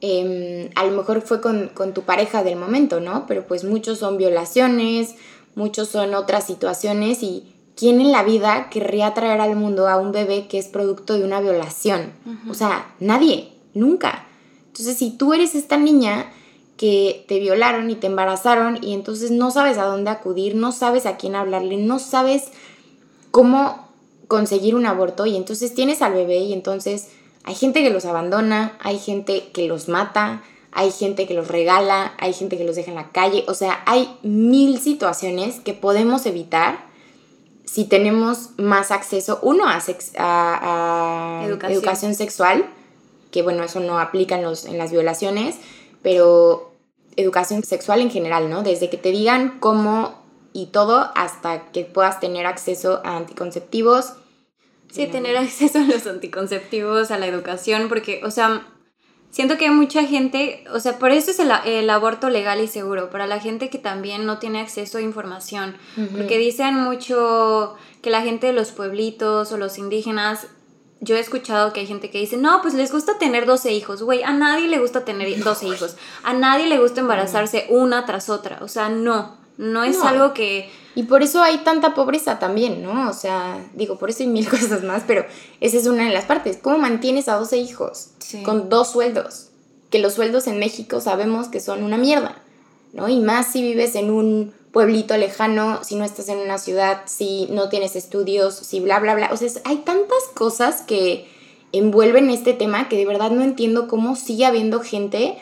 [0.00, 3.26] em, a lo mejor fue con, con tu pareja del momento, ¿no?
[3.26, 5.14] Pero pues muchos son violaciones,
[5.54, 10.12] muchos son otras situaciones y ¿quién en la vida querría traer al mundo a un
[10.12, 12.12] bebé que es producto de una violación?
[12.50, 14.26] O sea, nadie, nunca.
[14.66, 16.30] Entonces, si tú eres esta niña
[16.76, 21.06] que te violaron y te embarazaron y entonces no sabes a dónde acudir, no sabes
[21.06, 22.48] a quién hablarle, no sabes
[23.30, 23.88] cómo
[24.28, 27.08] conseguir un aborto y entonces tienes al bebé y entonces
[27.44, 32.12] hay gente que los abandona, hay gente que los mata, hay gente que los regala,
[32.18, 36.26] hay gente que los deja en la calle, o sea, hay mil situaciones que podemos
[36.26, 36.89] evitar
[37.64, 39.78] si tenemos más acceso, uno, a,
[40.18, 42.14] a, educación.
[42.14, 42.66] sexual,
[43.30, 45.56] que bueno, eso no aplica en, los, en las violaciones,
[46.02, 46.72] pero
[47.16, 48.62] educación sexual en general, ¿no?
[48.62, 50.20] Desde que te digan cómo
[50.52, 54.14] y todo hasta que puedas tener acceso a anticonceptivos.
[54.90, 58.66] Sí, tener acceso a los anticonceptivos, a la educación, porque, o sea,
[59.30, 63.10] siento que hay mucha gente, o sea, por eso es el, aborto legal y seguro,
[63.10, 65.76] para la gente que también no tiene acceso a información,
[66.12, 70.48] porque dicen mucho que la gente de los pueblitos o los indígenas,
[71.00, 74.02] yo he escuchado que hay gente que dice, no, pues les gusta tener 12 hijos,
[74.02, 78.28] güey, a nadie le gusta tener 12 hijos, a nadie le gusta embarazarse una tras
[78.28, 80.70] otra, o sea, no, no es algo que...
[80.94, 83.08] Y por eso hay tanta pobreza también, ¿no?
[83.08, 85.24] O sea, digo, por eso hay mil cosas más, pero
[85.60, 86.58] esa es una de las partes.
[86.60, 88.10] ¿Cómo mantienes a 12 hijos
[88.44, 89.48] con dos sueldos?
[89.90, 92.42] Que los sueldos en México sabemos que son una mierda,
[92.92, 93.08] ¿no?
[93.08, 97.48] Y más si vives en un pueblito lejano, si no estás en una ciudad, si
[97.50, 99.30] no tienes estudios, si bla, bla, bla.
[99.32, 101.28] O sea, hay tantas cosas que
[101.72, 105.38] envuelven este tema que de verdad no entiendo cómo sigue habiendo gente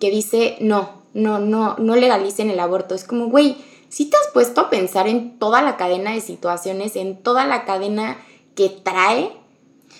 [0.00, 2.94] que dice, no, no, no, no legalicen el aborto.
[2.94, 3.56] Es como, güey,
[3.88, 7.64] si te has puesto a pensar en toda la cadena de situaciones, en toda la
[7.64, 8.18] cadena
[8.54, 9.32] que trae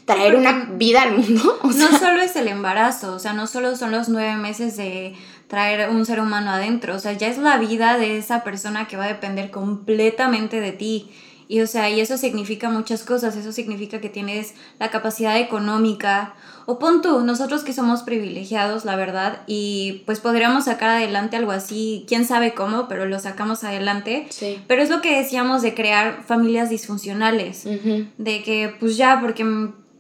[0.07, 1.59] traer una vida al mundo.
[1.64, 5.14] no solo es el embarazo, o sea, no solo son los nueve meses de
[5.49, 8.96] traer un ser humano adentro, o sea, ya es la vida de esa persona que
[8.96, 11.11] va a depender completamente de ti.
[11.48, 16.35] Y o sea, y eso significa muchas cosas, eso significa que tienes la capacidad económica,
[16.66, 21.52] o pon tú, nosotros que somos privilegiados, la verdad, y pues podríamos sacar adelante algo
[21.52, 24.26] así, quién sabe cómo, pero lo sacamos adelante.
[24.30, 24.61] Sí.
[24.66, 29.44] Pero es lo que decíamos de crear familias disfuncionales, de que pues ya, porque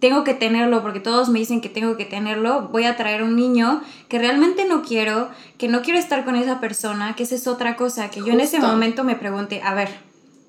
[0.00, 3.36] tengo que tenerlo, porque todos me dicen que tengo que tenerlo, voy a traer un
[3.36, 7.46] niño que realmente no quiero, que no quiero estar con esa persona, que esa es
[7.46, 9.88] otra cosa, que yo en ese momento me pregunté, a ver,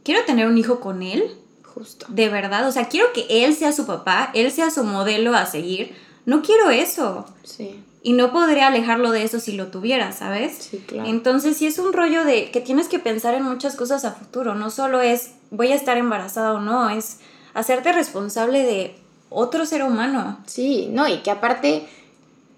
[0.08, 1.36] ¿quiero tener un hijo con él?
[1.66, 2.06] Justo.
[2.08, 5.46] De verdad, o sea, quiero que él sea su papá, él sea su modelo a
[5.46, 5.94] seguir.
[6.26, 7.26] No quiero eso.
[7.44, 7.84] Sí.
[8.04, 10.56] Y no podría alejarlo de eso si lo tuviera, ¿sabes?
[10.60, 11.10] Sí, claro.
[11.10, 14.56] Entonces sí es un rollo de que tienes que pensar en muchas cosas a futuro.
[14.56, 17.20] No solo es voy a estar embarazada o no, es
[17.54, 18.96] hacerte responsable de
[19.30, 20.40] otro ser humano.
[20.46, 21.86] Sí, no, y que aparte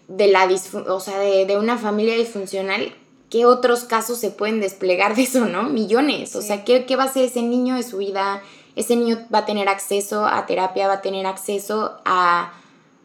[0.08, 0.48] de la
[0.88, 2.94] o sea, de, de una familia disfuncional,
[3.30, 5.64] ¿qué otros casos se pueden desplegar de eso, no?
[5.64, 6.36] Millones.
[6.36, 6.48] O Sí.
[6.48, 8.42] sea, ¿qué, ¿qué va a hacer ese niño de su vida?
[8.76, 12.54] Ese niño va a tener acceso a terapia, va a tener acceso a,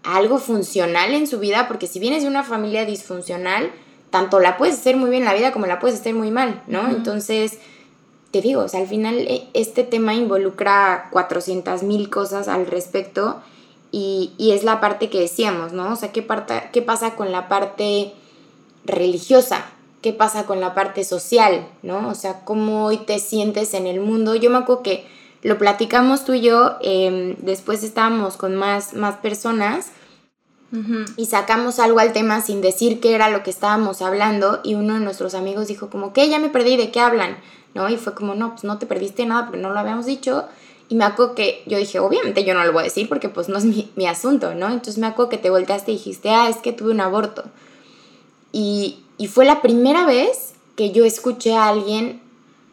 [0.03, 3.71] a algo funcional en su vida, porque si vienes de una familia disfuncional,
[4.11, 6.63] tanto la puedes hacer muy bien en la vida como la puedes hacer muy mal,
[6.69, 6.89] ¿no?
[6.89, 7.59] Entonces,
[8.31, 13.41] te digo, o sea, al final eh, este tema involucra 400 mil cosas al respecto
[13.91, 15.93] y, y es la parte que decíamos, ¿no?
[15.93, 18.13] O sea, ¿qué, parta- ¿qué pasa con la parte
[18.85, 19.65] religiosa?
[20.05, 22.11] ¿Qué pasa con la parte social, ¿no?
[22.11, 24.35] O sea, ¿cómo hoy te sientes en el mundo?
[24.35, 25.07] Yo me acuerdo que
[25.41, 29.93] lo platicamos tú y yo, em, después estábamos con más, más personas
[31.17, 34.93] y sacamos algo al tema sin decir qué era lo que estábamos hablando y uno
[34.93, 36.29] de nuestros amigos dijo como, ¿qué?
[36.29, 37.39] Ya me perdí, ¿de qué hablan?
[37.73, 37.89] ¿No?
[37.89, 40.45] Y fue como, no, pues no te perdiste nada porque no lo habíamos dicho.
[40.91, 43.49] Y me acuerdo que yo dije, obviamente yo no lo voy a decir porque pues
[43.49, 44.67] no es mi, mi asunto, ¿no?
[44.67, 47.45] Entonces me acuerdo que te volteaste y dijiste, ah, es que tuve un aborto.
[48.53, 52.23] Y, y fue la primera vez que yo escuché a alguien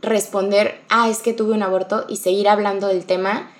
[0.01, 3.51] responder, ah, es que tuve un aborto y seguir hablando del tema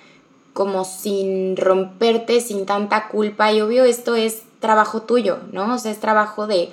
[0.52, 3.52] como sin romperte, sin tanta culpa.
[3.52, 5.74] Y obvio, esto es trabajo tuyo, ¿no?
[5.74, 6.70] O sea, es trabajo de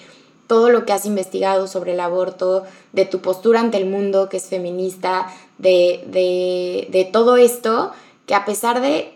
[0.48, 4.38] todo lo que has investigado sobre el aborto, de tu postura ante el mundo, que
[4.38, 5.28] es feminista,
[5.60, 7.92] de, de, de todo esto,
[8.26, 9.14] que a pesar de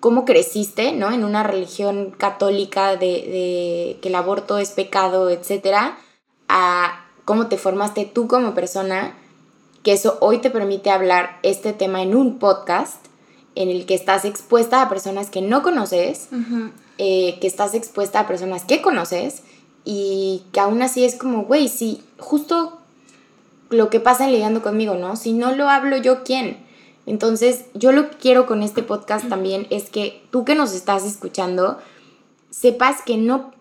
[0.00, 1.12] cómo creciste, ¿no?
[1.12, 5.96] En una religión católica de, de que el aborto es pecado, etcétera,
[6.48, 9.14] a cómo te formaste tú como persona,
[9.82, 13.06] que eso hoy te permite hablar este tema en un podcast
[13.54, 16.28] en el que estás expuesta a personas que no conoces,
[16.98, 19.42] eh, que estás expuesta a personas que conoces
[19.84, 22.78] y que aún así es como, güey, si justo
[23.70, 25.16] lo que pasa en lidiando conmigo, ¿no?
[25.16, 26.58] Si no lo hablo yo, ¿quién?
[27.06, 31.04] Entonces, yo lo que quiero con este podcast también es que tú que nos estás
[31.04, 31.78] escuchando,
[32.50, 33.52] sepas que no,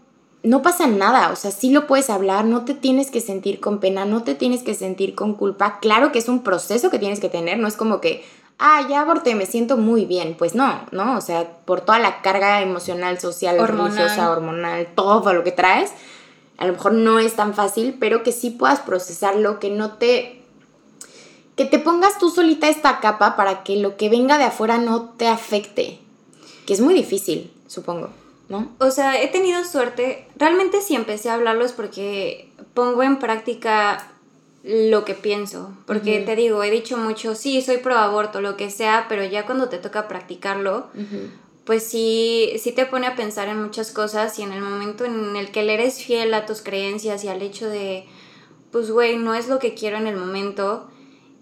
[0.47, 3.79] no pasa nada, o sea, sí lo puedes hablar, no te tienes que sentir con
[3.79, 7.19] pena, no te tienes que sentir con culpa, claro que es un proceso que tienes
[7.19, 8.23] que tener, no es como que,
[8.57, 11.17] ah, ya aborté, me siento muy bien, pues no, ¿no?
[11.17, 13.97] O sea, por toda la carga emocional, social, Hormonal.
[13.97, 15.91] religiosa, hormonal, todo lo que traes,
[16.57, 20.41] a lo mejor no es tan fácil, pero que sí puedas procesarlo, que no te
[21.57, 25.09] que te pongas tú solita esta capa para que lo que venga de afuera no
[25.17, 25.99] te afecte.
[26.67, 28.09] Que es muy difícil, supongo,
[28.49, 28.71] ¿no?
[28.79, 30.27] O sea, he tenido suerte.
[30.35, 34.11] Realmente si empecé a hablarlo es porque pongo en práctica
[34.63, 35.71] lo que pienso.
[35.85, 39.45] Porque te digo, he dicho mucho, sí, soy pro aborto, lo que sea, pero ya
[39.45, 40.87] cuando te toca practicarlo,
[41.63, 45.35] pues sí, sí te pone a pensar en muchas cosas y en el momento en
[45.35, 48.05] el que le eres fiel a tus creencias y al hecho de,
[48.71, 50.89] pues güey, no es lo que quiero en el momento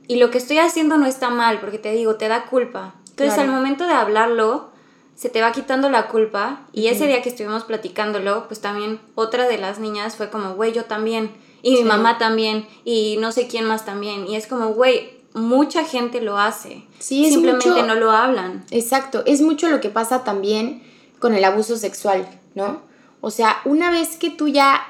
[0.08, 2.96] y lo que estoy haciendo no está mal, porque te digo, te da culpa.
[3.10, 3.50] Entonces Claro.
[3.50, 4.70] al momento de hablarlo,
[5.16, 9.48] se te va quitando la culpa y ese día que estuvimos platicándolo, pues también otra
[9.48, 11.84] de las niñas fue como, güey, yo también, y mi Sí.
[11.86, 16.38] mamá también, y no sé quién más también, y es como, güey, mucha gente lo
[16.38, 16.84] hace.
[17.00, 18.66] Sí, es Simplemente mucho- no lo hablan.
[18.72, 20.84] Exacto, es mucho lo que pasa también
[21.20, 22.82] con el abuso sexual, ¿no?
[23.22, 24.82] O sea, una vez que tú ya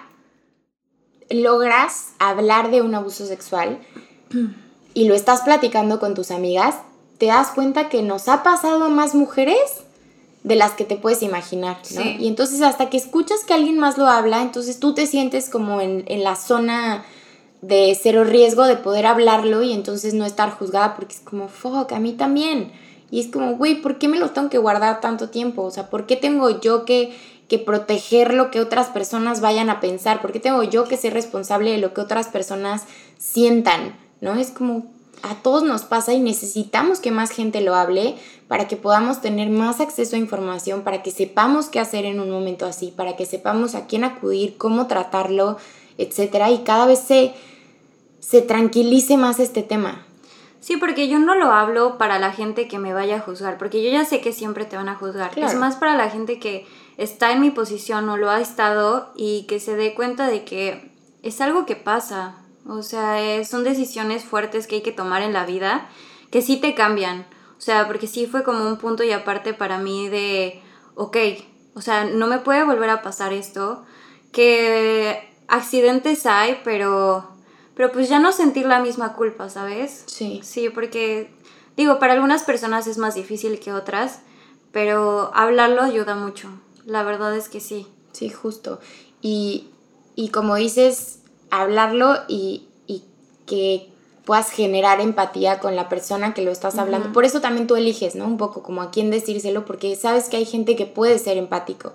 [1.29, 3.79] logras hablar de un abuso sexual
[4.93, 6.75] y lo estás platicando con tus amigas,
[7.17, 9.84] te das cuenta que nos ha pasado a más mujeres
[10.45, 12.03] de las que te puedes imaginar, ¿no?
[12.03, 12.17] Sí.
[12.19, 15.81] Y entonces hasta que escuchas que alguien más lo habla, entonces tú te sientes como
[15.81, 17.03] en, en la zona
[17.63, 21.91] de cero riesgo de poder hablarlo y entonces no estar juzgada porque es como, fuck,
[21.91, 22.71] a mí también.
[23.09, 25.63] Y es como, güey, ¿por qué me lo tengo que guardar tanto tiempo?
[25.63, 29.79] O sea, ¿por qué tengo yo que, que proteger lo que otras personas vayan a
[29.79, 30.21] pensar?
[30.21, 32.83] ¿Por qué tengo yo que ser responsable de lo que otras personas
[33.17, 33.97] sientan?
[34.21, 34.35] ¿No?
[34.35, 34.85] Es como,
[35.29, 38.15] a todos nos pasa y necesitamos que más gente lo hable
[38.47, 42.29] para que podamos tener más acceso a información, para que sepamos qué hacer en un
[42.29, 45.57] momento así, para que sepamos a quién acudir, cómo tratarlo,
[45.97, 47.33] etcétera, y cada vez se,
[48.19, 50.05] se tranquilice más este tema.
[50.59, 53.83] Sí, porque yo no lo hablo para la gente que me vaya a juzgar, porque
[53.83, 55.37] yo ya sé que siempre te van a juzgar.
[55.37, 56.65] Es más para la gente que
[56.97, 60.91] está en mi posición o lo ha estado y que se dé cuenta de que
[61.21, 62.37] es algo que pasa.
[62.67, 65.89] O sea, son decisiones fuertes que hay que tomar en la vida
[66.31, 67.25] que sí te cambian.
[67.57, 70.61] O sea, porque sí fue como un punto y aparte para mí de,
[70.95, 71.17] ok,
[71.73, 73.85] o sea, no me puede volver a pasar esto,
[74.31, 77.29] que accidentes hay, pero,
[77.75, 80.03] pero pues ya no sentir la misma culpa, ¿sabes?
[80.07, 80.41] Sí.
[80.43, 81.33] Sí, porque
[81.77, 84.21] digo, para algunas personas es más difícil que otras,
[84.71, 86.49] pero hablarlo ayuda mucho.
[86.85, 87.87] La verdad es que sí.
[88.11, 88.79] Sí, justo.
[89.21, 89.69] Y,
[90.15, 93.03] y como dices, hablarlo y, y,
[93.45, 93.89] que
[94.25, 97.13] puedas generar empatía con la persona que lo estás hablando.
[97.13, 98.25] Por eso también tú eliges, ¿no?
[98.25, 101.93] Un poco como a quién decírselo, porque sabes que hay gente que puede ser empático.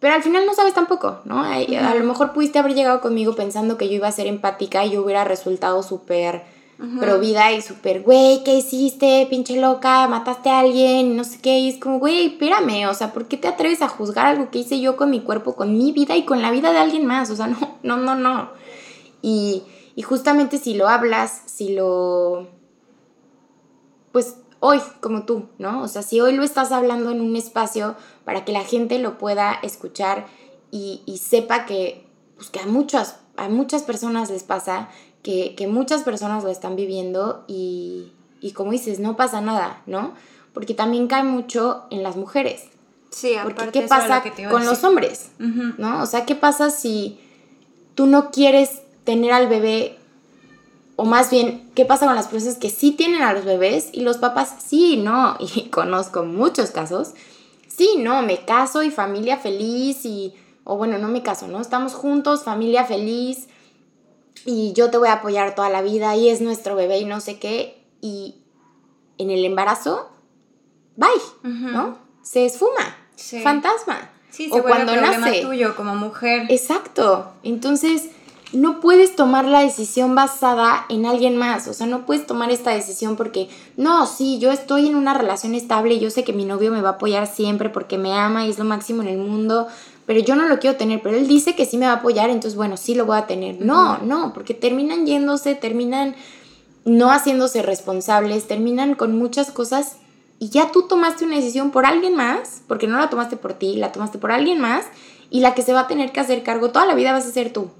[0.00, 1.42] Pero al final no sabes tampoco, ¿no?
[1.42, 4.90] A lo mejor pudiste haber llegado conmigo pensando que yo iba a ser empática y
[4.92, 6.44] yo hubiera resultado súper
[7.00, 9.26] pro vida y súper, güey, ¿qué hiciste?
[9.30, 11.58] Pinche loca, mataste a alguien, no sé qué.
[11.58, 14.58] Y es como, güey, espérame, o sea, ¿por qué te atreves a juzgar algo que
[14.58, 17.30] hice yo con mi cuerpo, con mi vida y con la vida de alguien más?
[17.30, 18.50] O sea, no, no, no, no.
[19.22, 19.62] Y,
[19.94, 22.48] y justamente si lo hablas, si lo...
[24.12, 25.82] Pues hoy, como tú, ¿no?
[25.82, 29.18] O sea, si hoy lo estás hablando en un espacio para que la gente lo
[29.18, 30.26] pueda escuchar
[30.70, 34.88] y, y sepa que, pues, que a, muchas, a muchas personas les pasa,
[35.26, 40.12] que, que muchas personas lo están viviendo y, y, como dices, no pasa nada, ¿no?
[40.54, 42.66] Porque también cae mucho en las mujeres.
[43.10, 45.30] Sí, Porque ¿qué pasa con los hombres?
[45.38, 46.00] ¿No?
[46.00, 47.18] O sea, ¿qué pasa si
[47.96, 49.98] tú no quieres tener al bebé
[50.94, 54.02] o más bien, ¿qué pasa con las personas que sí tienen a los bebés y
[54.02, 55.36] los papás sí, no?
[55.40, 57.14] Y conozco muchos casos.
[57.66, 61.60] Sí, no, me caso y familia feliz y, o bueno, no me caso, ¿no?
[61.60, 63.48] Estamos juntos, familia feliz
[64.46, 67.20] y yo te voy a apoyar toda la vida y es nuestro bebé y no
[67.20, 67.84] sé qué.
[68.00, 68.36] Y
[69.18, 70.08] en el embarazo,
[70.96, 71.08] bye,
[71.42, 71.98] ¿no?
[72.22, 72.96] Se esfuma,
[73.42, 74.10] fantasma.
[74.30, 75.42] Sí, se o cuando problema nace.
[75.42, 76.46] tuyo como mujer.
[76.50, 77.32] Exacto.
[77.42, 78.10] Entonces,
[78.52, 82.70] no puedes tomar la decisión basada en alguien más, o sea, no puedes tomar esta
[82.70, 86.44] decisión porque, no, sí, yo estoy en una relación estable y yo sé que mi
[86.44, 89.18] novio me va a apoyar siempre porque me ama y es lo máximo en el
[89.18, 89.66] mundo,
[90.06, 92.30] pero yo no lo quiero tener, pero él dice que sí me va a apoyar,
[92.30, 93.60] entonces bueno, sí lo voy a tener.
[93.60, 96.14] No, no, porque terminan yéndose, terminan
[96.84, 99.96] no haciéndose responsables, terminan con muchas cosas
[100.38, 103.76] y ya tú tomaste una decisión por alguien más, porque no la tomaste por ti,
[103.76, 104.84] la tomaste por alguien más
[105.28, 107.32] y la que se va a tener que hacer cargo toda la vida vas a
[107.32, 107.70] ser tú.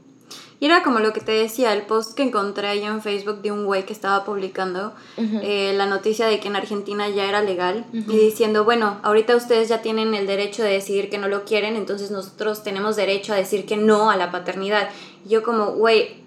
[0.58, 3.52] Y era como lo que te decía, el post que encontré ahí en Facebook de
[3.52, 7.84] un güey que estaba publicando eh, la noticia de que en Argentina ya era legal
[7.92, 11.76] y diciendo, bueno, ahorita ustedes ya tienen el derecho de decidir que no lo quieren,
[11.76, 14.88] entonces nosotros tenemos derecho a decir que no a la paternidad.
[15.26, 16.24] Y yo como, güey,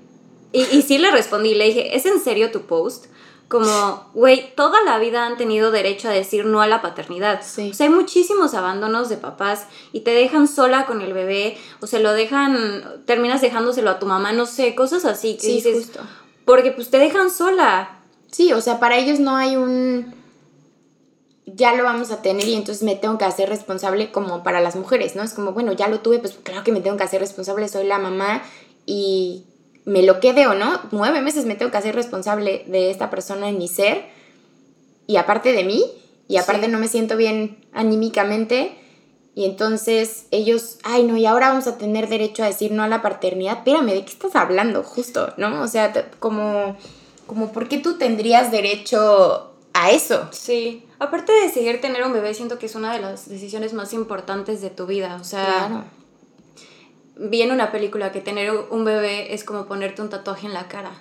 [0.52, 3.08] y, y sí le respondí, le dije, ¿es en serio tu post?
[3.50, 7.42] Como, güey, toda la vida han tenido derecho a decir no a la paternidad.
[7.44, 7.72] Sí.
[7.72, 11.88] O sea, hay muchísimos abandonos de papás y te dejan sola con el bebé o
[11.88, 16.00] se lo dejan, terminas dejándoselo a tu mamá, no sé, cosas así que sí, justo.
[16.46, 18.00] porque pues te dejan sola.
[18.32, 20.14] Sí, o sea, para ellos no hay un
[21.56, 24.76] ya lo vamos a tener y entonces me tengo que hacer responsable como para las
[24.76, 25.24] mujeres, ¿no?
[25.24, 27.88] Es como, bueno, ya lo tuve, pues claro que me tengo que hacer responsable, soy
[27.88, 28.44] la mamá
[28.86, 29.46] y
[29.90, 33.50] me lo quede o no, nueve meses me tengo que hacer responsable de esta persona
[33.50, 34.06] en mi ser
[35.08, 35.84] y aparte de mí
[36.28, 38.78] y aparte no me siento bien anímicamente
[39.34, 42.88] y entonces ellos, ay no, y ahora vamos a tener derecho a decir no a
[42.88, 44.84] la paternidad, espérame, ¿de qué estás hablando?
[44.84, 45.64] Justo, ¿no?
[45.64, 46.78] O sea, como,
[47.26, 50.28] como, ¿por qué tú tendrías derecho a eso?
[50.32, 53.94] Sí, aparte de decidir tener un bebé, siento que es una de las decisiones más
[53.94, 55.46] importantes de tu vida, o sea...
[55.46, 55.99] Claro
[57.20, 60.68] vi en una película que tener un bebé es como ponerte un tatuaje en la
[60.68, 60.92] cara.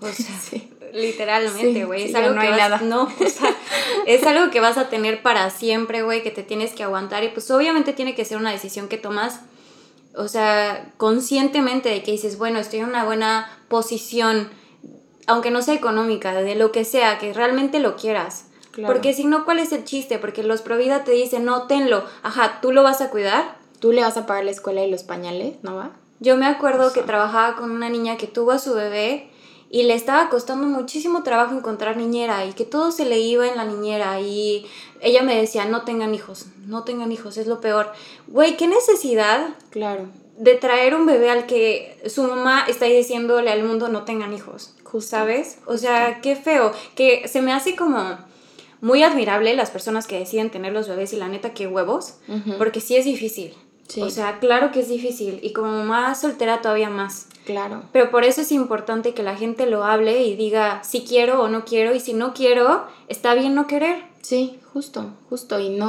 [0.00, 0.60] O sea,
[0.92, 2.04] literalmente, güey.
[2.04, 3.54] es algo no que vas, No, o sea,
[4.06, 7.24] es algo que vas a tener para siempre, güey, que te tienes que aguantar.
[7.24, 9.40] Y pues obviamente tiene que ser una decisión que tomas,
[10.14, 14.50] o sea, conscientemente de que dices, bueno, estoy en una buena posición,
[15.26, 18.44] aunque no sea económica, de lo que sea, que realmente lo quieras.
[18.86, 20.20] Porque si no, ¿cuál es el chiste?
[20.20, 22.04] Porque los Provida te dicen, no, tenlo.
[22.22, 23.57] Ajá, ¿tú lo vas a cuidar?
[23.80, 25.92] Tú le vas a pagar la escuela y los pañales, ¿no va?
[26.20, 29.30] Yo me acuerdo que trabajaba con una niña que tuvo a su bebé
[29.70, 33.56] y le estaba costando muchísimo trabajo encontrar niñera y que todo se le iba en
[33.56, 34.66] la niñera y
[35.00, 37.92] ella me decía, no tengan hijos, no tengan hijos, es lo peor.
[38.26, 39.50] Güey, qué necesidad.
[39.70, 40.08] Claro.
[40.36, 44.74] De traer un bebé al que su mamá está diciéndole al mundo no tengan hijos,
[45.00, 45.58] ¿sabes?
[45.66, 48.18] O sea, qué feo, que se me hace como
[48.80, 52.14] muy admirable las personas que deciden tener los bebés y la neta, qué huevos,
[52.56, 53.54] porque sí es difícil.
[53.96, 57.26] O sea, claro que es difícil y como mamá soltera todavía más.
[57.46, 57.82] Claro.
[57.92, 61.48] Pero por eso es importante que la gente lo hable y diga si quiero o
[61.48, 64.04] no quiero y si no quiero, está bien no querer.
[64.20, 65.58] Sí, justo, justo.
[65.58, 65.88] Y no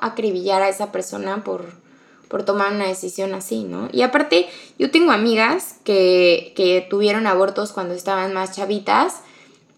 [0.00, 1.72] acribillar a esa persona por,
[2.28, 3.88] por tomar una decisión así, ¿no?
[3.90, 4.48] Y aparte,
[4.78, 9.22] yo tengo amigas que, que tuvieron abortos cuando estaban más chavitas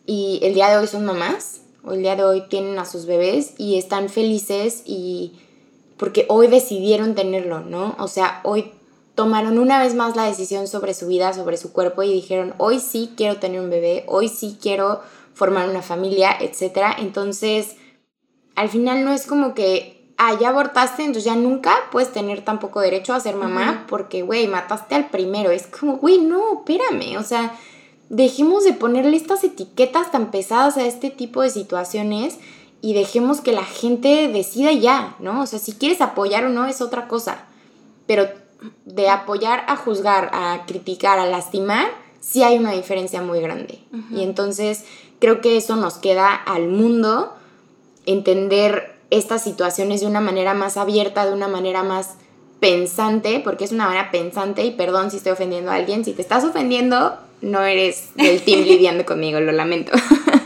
[0.05, 3.07] y el día de hoy son mamás, o el día de hoy tienen a sus
[3.07, 5.33] bebés y están felices y
[6.03, 7.95] porque hoy decidieron tenerlo, ¿no?
[8.01, 8.73] O sea, hoy
[9.15, 12.81] tomaron una vez más la decisión sobre su vida, sobre su cuerpo y dijeron, hoy
[12.81, 15.01] sí quiero tener un bebé, hoy sí quiero
[15.33, 16.97] formar una familia, etc.
[16.99, 17.77] Entonces,
[18.57, 22.81] al final no es como que, ah, ya abortaste, entonces ya nunca puedes tener tampoco
[22.81, 25.53] derecho a ser mamá porque, güey, mataste al primero.
[25.53, 27.57] Es como, güey, no, espérame, o sea,
[28.09, 32.41] dejemos de ponerle estas etiquetas tan pesadas a este tipo de situaciones
[32.83, 35.43] y dejemos que la gente decida ya, ¿no?
[35.43, 37.47] O sea, si quieres apoyar o no es otra cosa,
[38.07, 38.29] pero
[38.85, 41.87] de apoyar a juzgar, a criticar, a lastimar,
[42.21, 43.79] sí hay una diferencia muy grande.
[44.11, 44.85] Y entonces
[45.21, 47.33] creo que eso nos queda al mundo
[48.05, 52.17] entender estas situaciones de una manera más abierta, de una manera más
[52.59, 56.23] pensante, porque es una manera pensante y perdón si estoy ofendiendo a alguien, si te
[56.23, 59.93] estás ofendiendo, no eres del team lidiando conmigo, lo lamento.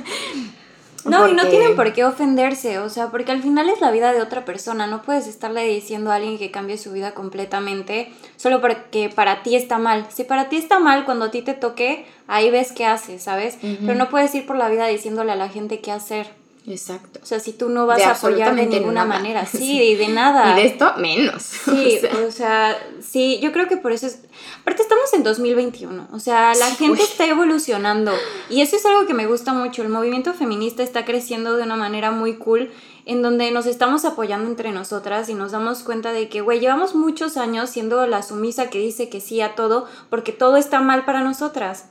[1.07, 4.13] No, y no tienen por qué ofenderse, o sea, porque al final es la vida
[4.13, 8.61] de otra persona, no puedes estarle diciendo a alguien que cambie su vida completamente solo
[8.61, 10.07] porque para ti está mal.
[10.13, 13.59] Si para ti está mal, cuando a ti te toque, ahí ves qué haces, ¿sabes?
[13.61, 16.29] Pero no puedes ir por la vida diciéndole a la gente qué hacer.
[16.69, 17.21] Exacto.
[17.23, 20.53] O sea, si tú no vas a apoyar de ninguna manera, sí, y de nada.
[20.53, 21.43] Y de esto menos.
[21.77, 24.21] Sí, o sea, sí, yo creo que por eso es...
[24.61, 28.13] Aparte estamos en 2021, o sea, la gente está evolucionando
[28.49, 31.77] y eso es algo que me gusta mucho, el movimiento feminista está creciendo de una
[31.77, 32.71] manera muy cool
[33.05, 36.95] en donde nos estamos apoyando entre nosotras y nos damos cuenta de que, güey, llevamos
[36.95, 41.05] muchos años siendo la sumisa que dice que sí a todo porque todo está mal
[41.05, 41.87] para nosotras.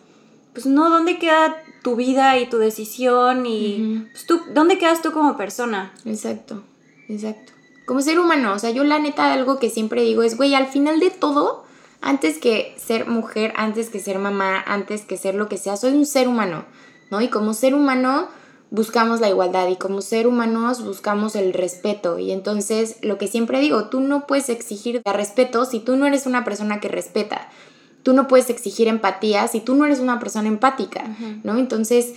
[0.54, 1.56] Pues no, ¿dónde queda
[1.86, 5.94] tu vida y tu decisión y pues, tú, ¿dónde quedas tú como persona?
[6.04, 6.64] Exacto,
[7.08, 7.54] exacto.
[7.86, 10.66] Como ser humano, o sea, yo la neta algo que siempre digo es, güey, al
[10.66, 11.64] final de todo,
[12.02, 15.94] antes que ser mujer, antes que ser mamá, antes que ser lo que sea, soy
[15.94, 16.66] un ser humano,
[17.12, 17.22] ¿no?
[17.22, 18.30] Y como ser humano
[18.72, 22.18] buscamos la igualdad y como ser humanos buscamos el respeto.
[22.18, 26.26] Y entonces lo que siempre digo, tú no puedes exigir respeto si tú no eres
[26.26, 27.48] una persona que respeta
[28.06, 31.04] tú no puedes exigir empatía si tú no eres una persona empática,
[31.44, 31.58] ¿no?
[31.58, 32.14] Entonces,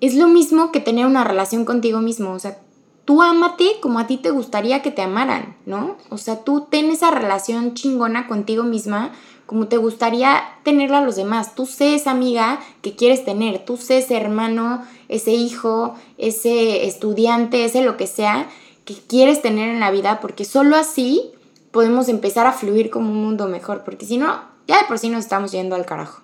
[0.00, 2.56] es lo mismo que tener una relación contigo mismo, o sea,
[3.04, 5.98] tú ámate como a ti te gustaría que te amaran, ¿no?
[6.08, 9.12] O sea, tú ten esa relación chingona contigo misma
[9.44, 11.54] como te gustaría tenerla a los demás.
[11.54, 17.66] Tú sé esa amiga que quieres tener, tú sé ese hermano, ese hijo, ese estudiante,
[17.66, 18.48] ese lo que sea
[18.86, 21.30] que quieres tener en la vida, porque solo así
[21.72, 25.08] podemos empezar a fluir como un mundo mejor, porque si no, ya de por sí
[25.08, 26.22] nos estamos yendo al carajo,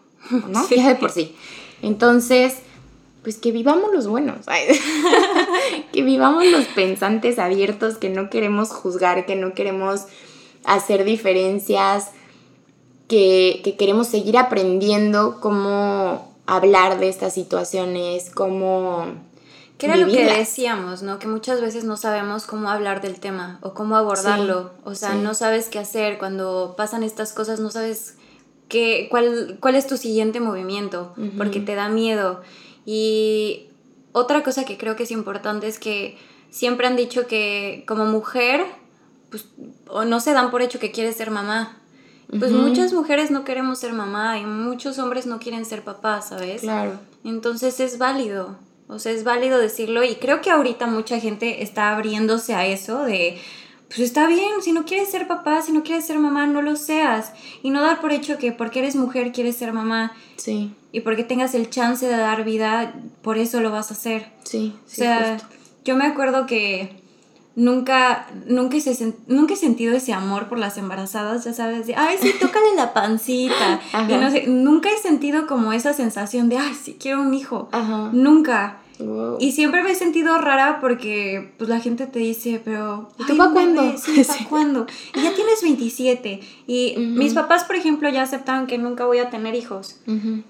[0.48, 0.66] ¿no?
[0.76, 1.34] Ya de por sí.
[1.82, 2.58] Entonces,
[3.22, 4.46] pues que vivamos los buenos,
[5.92, 10.06] que vivamos los pensantes abiertos, que no queremos juzgar, que no queremos
[10.64, 12.10] hacer diferencias,
[13.08, 19.06] que, que queremos seguir aprendiendo cómo hablar de estas situaciones, cómo...
[19.78, 21.18] Que era lo que decíamos, ¿no?
[21.18, 24.72] Que muchas veces no sabemos cómo hablar del tema o cómo abordarlo.
[24.84, 26.18] o sea, no sabes qué hacer.
[26.18, 28.16] Cuando pasan estas cosas, no sabes
[29.10, 32.42] cuál, cuál es tu siguiente movimiento, porque te da miedo.
[32.86, 33.68] Y
[34.12, 36.16] otra cosa que creo que es importante es que
[36.50, 38.64] siempre han dicho que como mujer,
[39.30, 39.46] pues,
[39.88, 41.76] o no se dan por hecho que quieres ser mamá.
[42.38, 46.60] Pues muchas mujeres no queremos ser mamá y muchos hombres no quieren ser papá, ¿sabes?
[46.60, 46.92] Claro.
[47.24, 48.56] Entonces es válido.
[48.86, 53.04] O sea, es válido decirlo y creo que ahorita mucha gente está abriéndose a eso
[53.04, 53.38] de
[53.90, 56.76] pues está bien, si no quieres ser papá, si no quieres ser mamá, no lo
[56.76, 57.32] seas.
[57.64, 60.12] Y no dar por hecho que porque eres mujer quieres ser mamá.
[60.36, 60.72] Sí.
[60.92, 64.30] Y porque tengas el chance de dar vida, por eso lo vas a hacer.
[64.44, 64.76] Sí.
[64.86, 65.38] o sea,
[65.84, 67.00] yo me acuerdo que
[67.56, 72.16] nunca, nunca, he, nunca he sentido ese amor por las embarazadas, ya sabes, de, ay,
[72.20, 73.80] sí, tócale la pancita.
[74.08, 77.68] y no sé, nunca he sentido como esa sensación de, ay, sí, quiero un hijo.
[77.72, 78.10] Ajá.
[78.12, 78.78] Nunca.
[79.38, 83.10] Y siempre me he sentido rara porque pues la gente te dice, pero...
[83.18, 83.96] ¿Y tú para cuándo?
[83.96, 84.86] Sí, ¿para cuándo?
[85.14, 86.40] Y ya tienes 27.
[86.66, 90.00] Y mis papás, por ejemplo, ya aceptaron que nunca voy a tener hijos.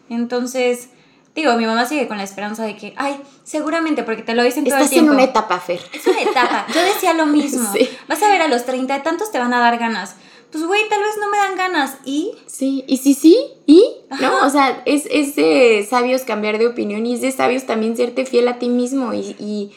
[0.08, 0.90] Entonces,
[1.34, 4.64] digo, mi mamá sigue con la esperanza de que, ay, seguramente, porque te lo dicen
[4.64, 5.10] todo el tiempo.
[5.10, 5.80] en una etapa, Fer.
[5.92, 6.66] Es una etapa.
[6.74, 7.72] Yo decía lo mismo.
[8.08, 10.16] Vas a ver, a los 30 y tantos te van a dar ganas
[10.50, 11.98] pues güey, tal vez no me dan ganas.
[12.04, 12.32] ¿Y?
[12.46, 13.36] Sí, y sí, sí,
[13.66, 13.84] ¿y?
[14.20, 14.46] ¿No?
[14.46, 18.26] O sea, es, es, de sabios cambiar de opinión y es de sabios también serte
[18.26, 19.72] fiel a ti mismo y,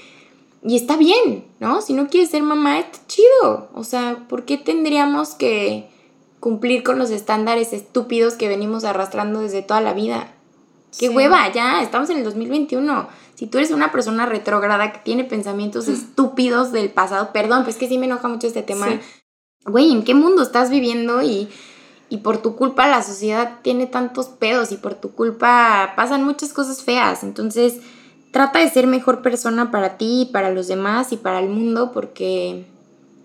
[0.65, 1.82] y está bien, ¿no?
[1.82, 3.69] Si no quieres ser mamá, está chido.
[3.74, 5.89] O sea, ¿por qué tendríamos que
[6.39, 10.34] cumplir con los estándares estúpidos que venimos arrastrando desde toda la vida?
[10.97, 13.07] Qué hueva, ya, estamos en el 2021.
[13.36, 17.88] Si tú eres una persona retrógrada que tiene pensamientos estúpidos del pasado, perdón, pues que
[17.88, 18.88] sí me enoja mucho este tema.
[19.66, 21.22] Güey, ¿en qué mundo estás viviendo?
[21.22, 21.49] Y,
[22.09, 26.53] y por tu culpa la sociedad tiene tantos pedos y por tu culpa pasan muchas
[26.53, 27.24] cosas feas.
[27.24, 27.80] Entonces,
[28.32, 32.66] trata de ser mejor persona para ti, para los demás y para el mundo, porque,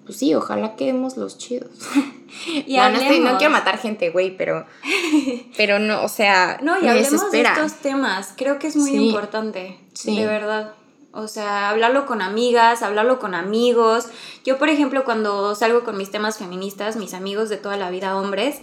[0.04, 1.70] pues sí, ojalá quedemos los chidos.
[2.66, 2.98] Y no, no,
[3.32, 4.66] no, quiero matar gente, güey, pero,
[5.56, 9.80] pero no, o sea, no, y hablemos de estos temas, creo que es muy importante,
[10.04, 10.74] de verdad.
[11.12, 14.08] O sea, hablarlo con amigas, hablarlo con amigos.
[14.44, 18.16] Yo, por ejemplo, cuando salgo con mis temas feministas, mis amigos de toda la vida,
[18.16, 18.60] hombres,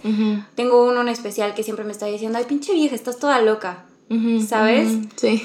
[0.54, 3.86] tengo uno en especial que siempre me está diciendo, ay, pinche vieja, estás toda loca.
[4.46, 4.88] ¿sabes?
[5.16, 5.42] sí.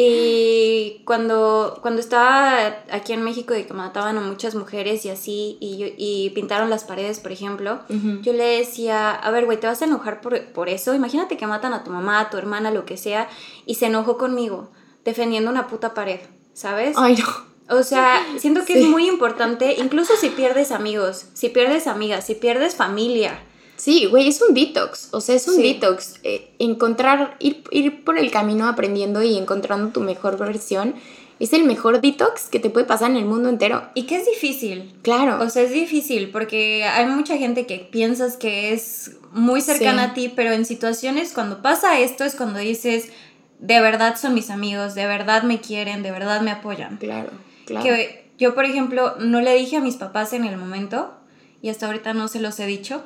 [0.00, 2.56] Y cuando, cuando estaba
[2.90, 6.84] aquí en México y que mataban a muchas mujeres y así, y, y pintaron las
[6.84, 7.80] paredes, por ejemplo,
[8.22, 10.94] yo le decía, a ver, güey, ¿te vas a enojar por, por eso?
[10.94, 13.28] Imagínate que matan a tu mamá, a tu hermana, lo que sea,
[13.66, 14.70] y se enojó conmigo,
[15.04, 16.20] defendiendo una puta pared,
[16.58, 16.96] ¿sabes?
[16.98, 17.76] Ay, no.
[17.76, 22.34] O sea, siento que es muy importante, incluso si pierdes amigos, si pierdes amigas, si
[22.34, 23.40] pierdes familia,
[23.76, 25.10] Sí, güey, es un detox.
[25.12, 26.16] O sea, es un detox.
[26.24, 30.96] Eh, encontrar, ir, ir por el camino aprendiendo y encontrando tu mejor versión
[31.38, 33.84] es el mejor detox que te puede pasar en el mundo entero.
[33.94, 34.92] Y que es difícil.
[35.02, 35.40] Claro.
[35.40, 40.14] O sea, es difícil porque hay mucha gente que piensas que es muy cercana a
[40.14, 43.10] ti, pero en situaciones cuando pasa esto es cuando dices,
[43.58, 46.96] de verdad son mis amigos, de verdad me quieren, de verdad me apoyan.
[46.96, 47.30] Claro,
[47.66, 47.84] claro.
[47.84, 51.18] Que yo, por ejemplo, no le dije a mis papás en el momento,
[51.60, 53.02] y hasta ahorita no se los he dicho.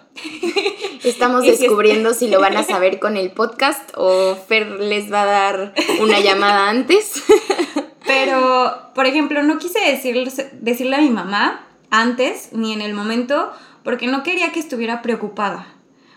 [1.04, 5.26] Estamos descubriendo si lo van a saber con el podcast o Fer les va a
[5.26, 7.22] dar una llamada antes.
[8.06, 10.30] Pero, por ejemplo, no quise decirle,
[10.60, 13.52] decirle a mi mamá antes ni en el momento
[13.84, 15.66] porque no quería que estuviera preocupada.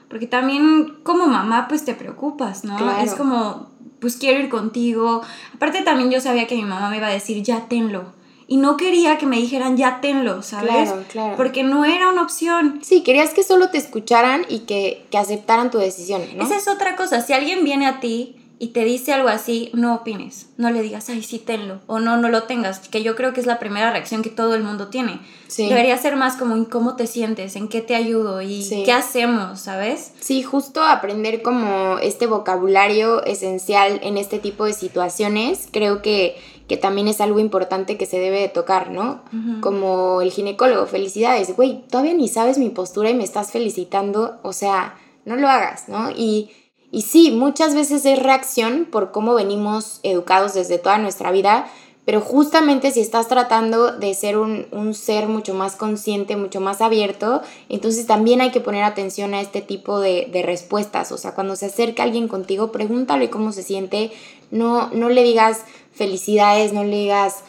[0.09, 2.99] Porque también como mamá pues te preocupas, ¿no?
[2.99, 3.71] Es como,
[4.06, 5.24] pues quiero ir contigo.
[5.56, 8.14] Aparte también yo sabía que mi mamá me iba a decir, ya tenlo
[8.47, 10.89] y no quería que me dijeran ya tenlo, ¿sabes?
[10.89, 11.36] Claro, claro.
[11.36, 12.80] Porque no era una opción.
[12.84, 16.43] Sí, querías que solo te escucharan y que, que aceptaran tu decisión, ¿no?
[16.43, 17.22] Esa es otra cosa.
[17.22, 20.49] Si alguien viene a ti y te dice algo así, no opines.
[20.58, 21.80] No le digas, ay, sí, tenlo.
[21.88, 22.88] O no, no lo tengas.
[22.88, 25.20] Que yo creo que es la primera reacción que todo el mundo tiene.
[25.47, 25.68] Sí.
[25.68, 29.60] Debería ser más como en cómo te sientes, en qué te ayudo y qué hacemos,
[29.60, 30.14] ¿sabes?
[30.20, 35.68] Sí, justo aprender como este vocabulario esencial en este tipo de situaciones.
[35.72, 36.38] Creo que
[36.68, 39.22] que también es algo importante que se debe de tocar, ¿no?
[39.62, 44.51] Como el ginecólogo, felicidades, güey, todavía ni sabes mi postura y me estás felicitando, o
[44.51, 46.10] sea, no lo hagas, ¿no?
[46.10, 46.49] Y,
[46.95, 51.67] y sí, muchas veces es reacción por cómo venimos educados desde toda nuestra vida,
[52.05, 57.41] pero justamente si estás tratando de ser un, ser mucho más consciente, mucho más abierto,
[57.67, 61.11] entonces también hay que poner atención a este tipo de, de, respuestas.
[61.11, 64.13] O sea, cuando se acerca alguien contigo, pregúntale cómo se siente.
[64.49, 67.39] No, no le digas felicidades, no le digas,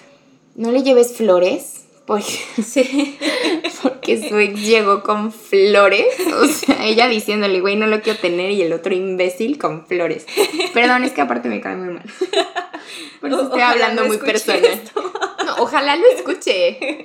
[0.57, 1.86] no le lleves flores.
[2.07, 3.19] Porque, sí.
[3.83, 6.07] porque su ex llegó con flores.
[6.41, 8.51] O sea, ella diciéndole, güey, no lo quiero tener.
[8.51, 10.27] Y el otro imbécil con flores.
[10.75, 12.05] Perdón, es que aparte me cae muy mal.
[13.21, 14.81] Por eso estoy hablando muy personal.
[15.45, 17.05] No, ojalá lo escuche.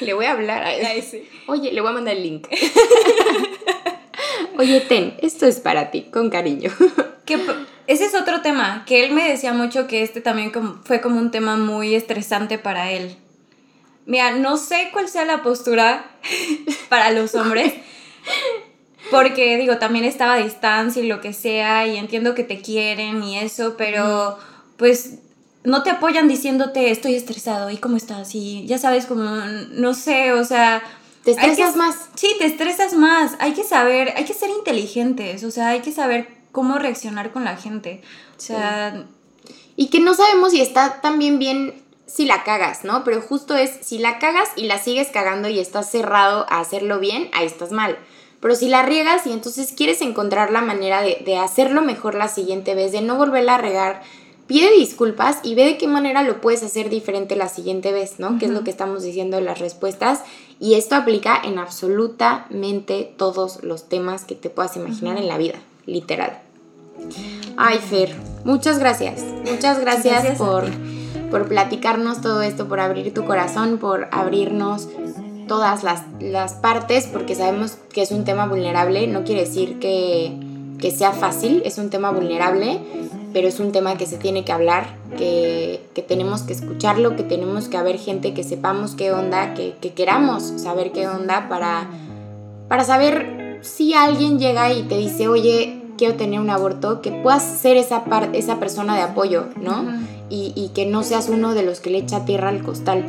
[0.00, 1.04] Le voy a hablar a él.
[1.46, 2.46] Oye, le voy a mandar el link.
[4.58, 6.70] Oye, ten, esto es para ti, con cariño.
[7.86, 10.52] ese es otro tema, que él me decía mucho que este también
[10.84, 13.16] fue como un tema muy estresante para él.
[14.06, 16.06] Mira, no sé cuál sea la postura
[16.88, 17.74] para los hombres,
[19.10, 23.22] porque digo, también estaba a distancia y lo que sea, y entiendo que te quieren
[23.22, 24.38] y eso, pero
[24.76, 25.18] pues
[25.64, 30.32] no te apoyan diciéndote estoy estresado y cómo estás y ya sabes como no sé,
[30.32, 30.82] o sea,
[31.26, 32.08] te estresas más.
[32.14, 33.32] Sí, te estresas más.
[33.40, 37.42] Hay que saber, hay que ser inteligentes, o sea, hay que saber cómo reaccionar con
[37.42, 38.00] la gente.
[38.38, 39.06] O sea,
[39.74, 43.04] y que no sabemos si está también bien si la cagas, ¿no?
[43.04, 46.98] Pero justo es si la cagas y la sigues cagando y estás cerrado a hacerlo
[47.00, 47.98] bien, ahí estás mal.
[48.40, 52.28] Pero si la riegas y entonces quieres encontrar la manera de, de hacerlo mejor la
[52.28, 54.02] siguiente vez, de no volverla a regar,
[54.46, 58.38] pide disculpas y ve de qué manera lo puedes hacer diferente la siguiente vez, ¿no?
[58.38, 60.22] Que es lo que estamos diciendo en las respuestas.
[60.60, 65.56] Y esto aplica en absolutamente todos los temas que te puedas imaginar en la vida,
[65.86, 66.40] literal.
[67.56, 69.22] Ay, Fer, muchas gracias.
[69.44, 70.64] Muchas gracias, por,
[71.30, 74.88] por platicarnos todo esto, por abrir tu corazón, por abrirnos
[75.48, 79.06] todas las, las partes, porque sabemos que es un tema vulnerable.
[79.06, 80.36] No quiere decir que,
[80.78, 82.80] que sea fácil, es un tema vulnerable
[83.36, 87.22] pero es un tema que se tiene que hablar, que, que tenemos que escucharlo, que
[87.22, 91.86] tenemos que haber gente que sepamos qué onda, que, que queramos saber qué onda para,
[92.66, 97.42] para saber si alguien llega y te dice, oye, quiero tener un aborto, que puedas
[97.42, 99.84] ser esa, esa persona de apoyo, ¿no?
[100.30, 103.04] Y, y que no seas uno de los que le echa tierra al costal.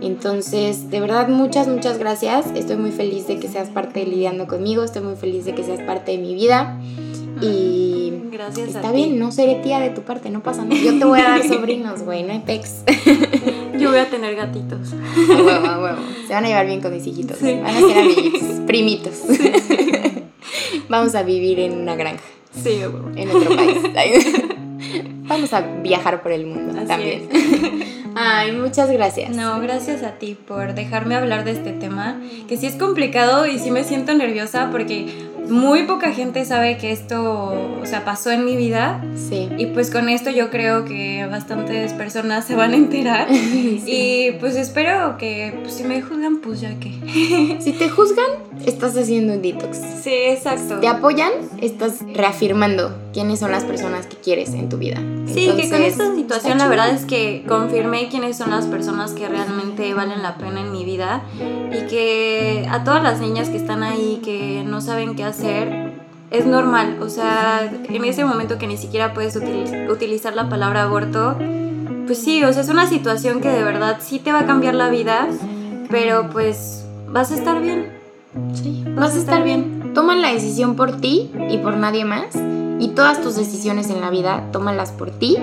[0.00, 2.46] Entonces, de verdad, muchas, muchas gracias.
[2.56, 4.82] Estoy muy feliz de que seas parte de lidiando conmigo.
[4.82, 6.78] Estoy muy feliz de que seas parte de mi vida.
[7.40, 9.16] Y Gracias está a bien, ti.
[9.16, 10.80] no seré tía de tu parte, no pasa nada.
[10.80, 12.82] Yo te voy a dar sobrinos, güey, no hay pex.
[13.78, 14.92] Yo voy a tener gatitos.
[14.92, 15.98] A huevo, a huevo.
[16.26, 17.38] Se van a llevar bien con mis hijitos.
[17.38, 17.52] Sí.
[17.62, 19.12] Van a ser amiguitos, primitos.
[20.88, 22.22] Vamos a vivir en una granja,
[22.62, 23.10] Sí, a huevo.
[23.16, 23.76] en otro país.
[25.32, 27.28] Vamos a viajar por el mundo Así también.
[28.14, 29.30] Ay, muchas gracias.
[29.34, 33.58] No, gracias a ti por dejarme hablar de este tema, que sí es complicado y
[33.58, 38.44] sí me siento nerviosa porque muy poca gente sabe que esto, o sea, pasó en
[38.44, 39.48] mi vida Sí.
[39.58, 44.56] y pues con esto yo creo que bastantes personas se van a enterar y pues
[44.56, 46.92] espero que pues, si me juzgan pues ya que.
[47.60, 48.26] Si te juzgan,
[48.66, 49.78] estás haciendo un detox.
[50.02, 50.78] Sí, exacto.
[50.80, 51.30] Te apoyan,
[51.60, 54.98] estás reafirmando quiénes son las personas que quieres en tu vida.
[55.26, 59.28] Sí, que con esta situación la verdad es que confirmé quiénes son las personas que
[59.28, 61.22] realmente valen la pena en mi vida
[61.72, 65.92] y que a todas las niñas que están ahí que no saben qué hacer
[66.30, 70.84] es normal, o sea, en ese momento que ni siquiera puedes util- utilizar la palabra
[70.84, 71.36] aborto,
[72.06, 74.74] pues sí, o sea, es una situación que de verdad sí te va a cambiar
[74.74, 75.28] la vida,
[75.90, 77.91] pero pues vas a estar bien.
[78.54, 79.92] Sí, vas a estar bien.
[79.94, 82.36] Toma la decisión por ti y por nadie más.
[82.78, 85.36] Y todas tus decisiones en la vida, tómalas por ti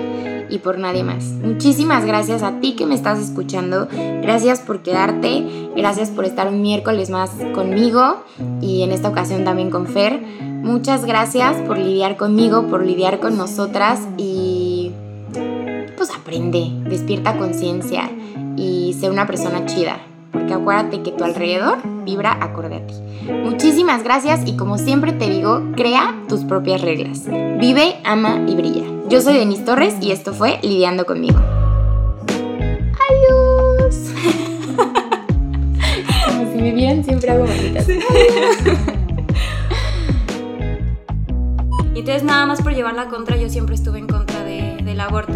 [0.50, 1.24] y por nadie más.
[1.24, 3.88] Muchísimas gracias a ti que me estás escuchando.
[4.22, 5.70] Gracias por quedarte.
[5.76, 8.24] Gracias por estar un miércoles más conmigo
[8.60, 10.20] y en esta ocasión también con Fer.
[10.40, 14.90] Muchas gracias por lidiar conmigo, por lidiar con nosotras y
[15.96, 18.10] pues aprende, despierta conciencia
[18.56, 20.09] y sé una persona chida.
[20.32, 22.94] Porque acuérdate que tu alrededor vibra acorde a ti.
[23.44, 27.24] Muchísimas gracias y como siempre te digo, crea tus propias reglas.
[27.58, 28.84] Vive, ama y brilla.
[29.08, 31.38] Yo soy Denise Torres y esto fue Lidiando conmigo.
[33.10, 33.86] Adiós.
[36.26, 37.86] Como si me vieran siempre hago manitas.
[41.94, 45.00] Y entonces nada más por llevar la contra, yo siempre estuve en contra de- del
[45.00, 45.34] aborto,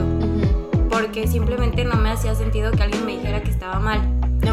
[0.89, 4.01] porque simplemente no me hacía sentido que alguien me dijera que estaba mal.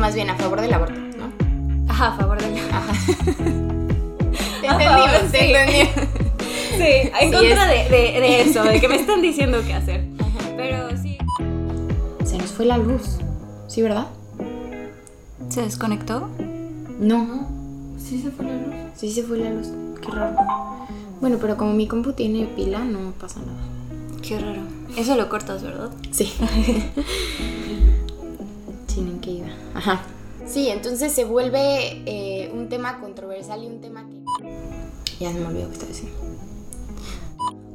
[0.01, 1.31] Más bien a favor del aborto, ¿no?
[1.87, 2.57] Ajá, a favor de la...
[4.61, 5.53] Te A favor, entendimos, te sí.
[5.53, 5.89] entendimos.
[6.71, 6.83] Sí,
[7.19, 10.03] en Sí, contra de, de- de eso, de que me están diciendo qué hacer.
[10.57, 11.17] Pero sí.
[12.25, 13.17] Se nos fue la luz.
[13.67, 14.07] ¿Sí, verdad?
[15.49, 16.27] ¿Se desconectó?
[16.99, 17.47] No.
[17.99, 18.65] Sí se fue la luz.
[18.95, 19.67] Sí se fue la luz.
[20.01, 20.35] Qué raro.
[21.19, 23.59] Bueno, pero como mi compu tiene pila, no pasa nada.
[24.23, 24.61] Qué raro.
[24.97, 25.89] Eso lo cortas, ¿verdad?
[26.11, 26.33] Sí.
[28.93, 29.47] Sin en qué iba.
[29.73, 30.01] Ajá.
[30.45, 34.17] Sí, entonces se vuelve eh, un tema controversial y un tema que...
[35.17, 36.17] Ya se me olvidó qué estaba diciendo.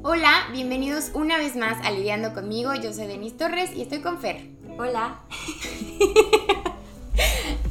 [0.02, 2.74] Hola, bienvenidos una vez más a Lidiando conmigo.
[2.74, 4.46] Yo soy Denise Torres y estoy con Fer.
[4.78, 5.20] Hola.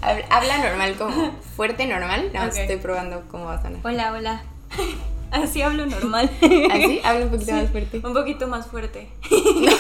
[0.32, 2.32] Habla, normal, como fuerte normal.
[2.34, 3.80] No, estoy probando cómo va a sonar.
[3.84, 4.44] Hola, hola.
[5.32, 6.32] Así hablo normal.
[6.72, 7.00] ¿Así?
[7.04, 8.02] Habla un poquito Sí, más fuerte.
[8.04, 9.08] Un poquito más fuerte.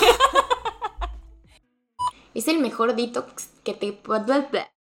[2.36, 4.00] Es el mejor detox que te...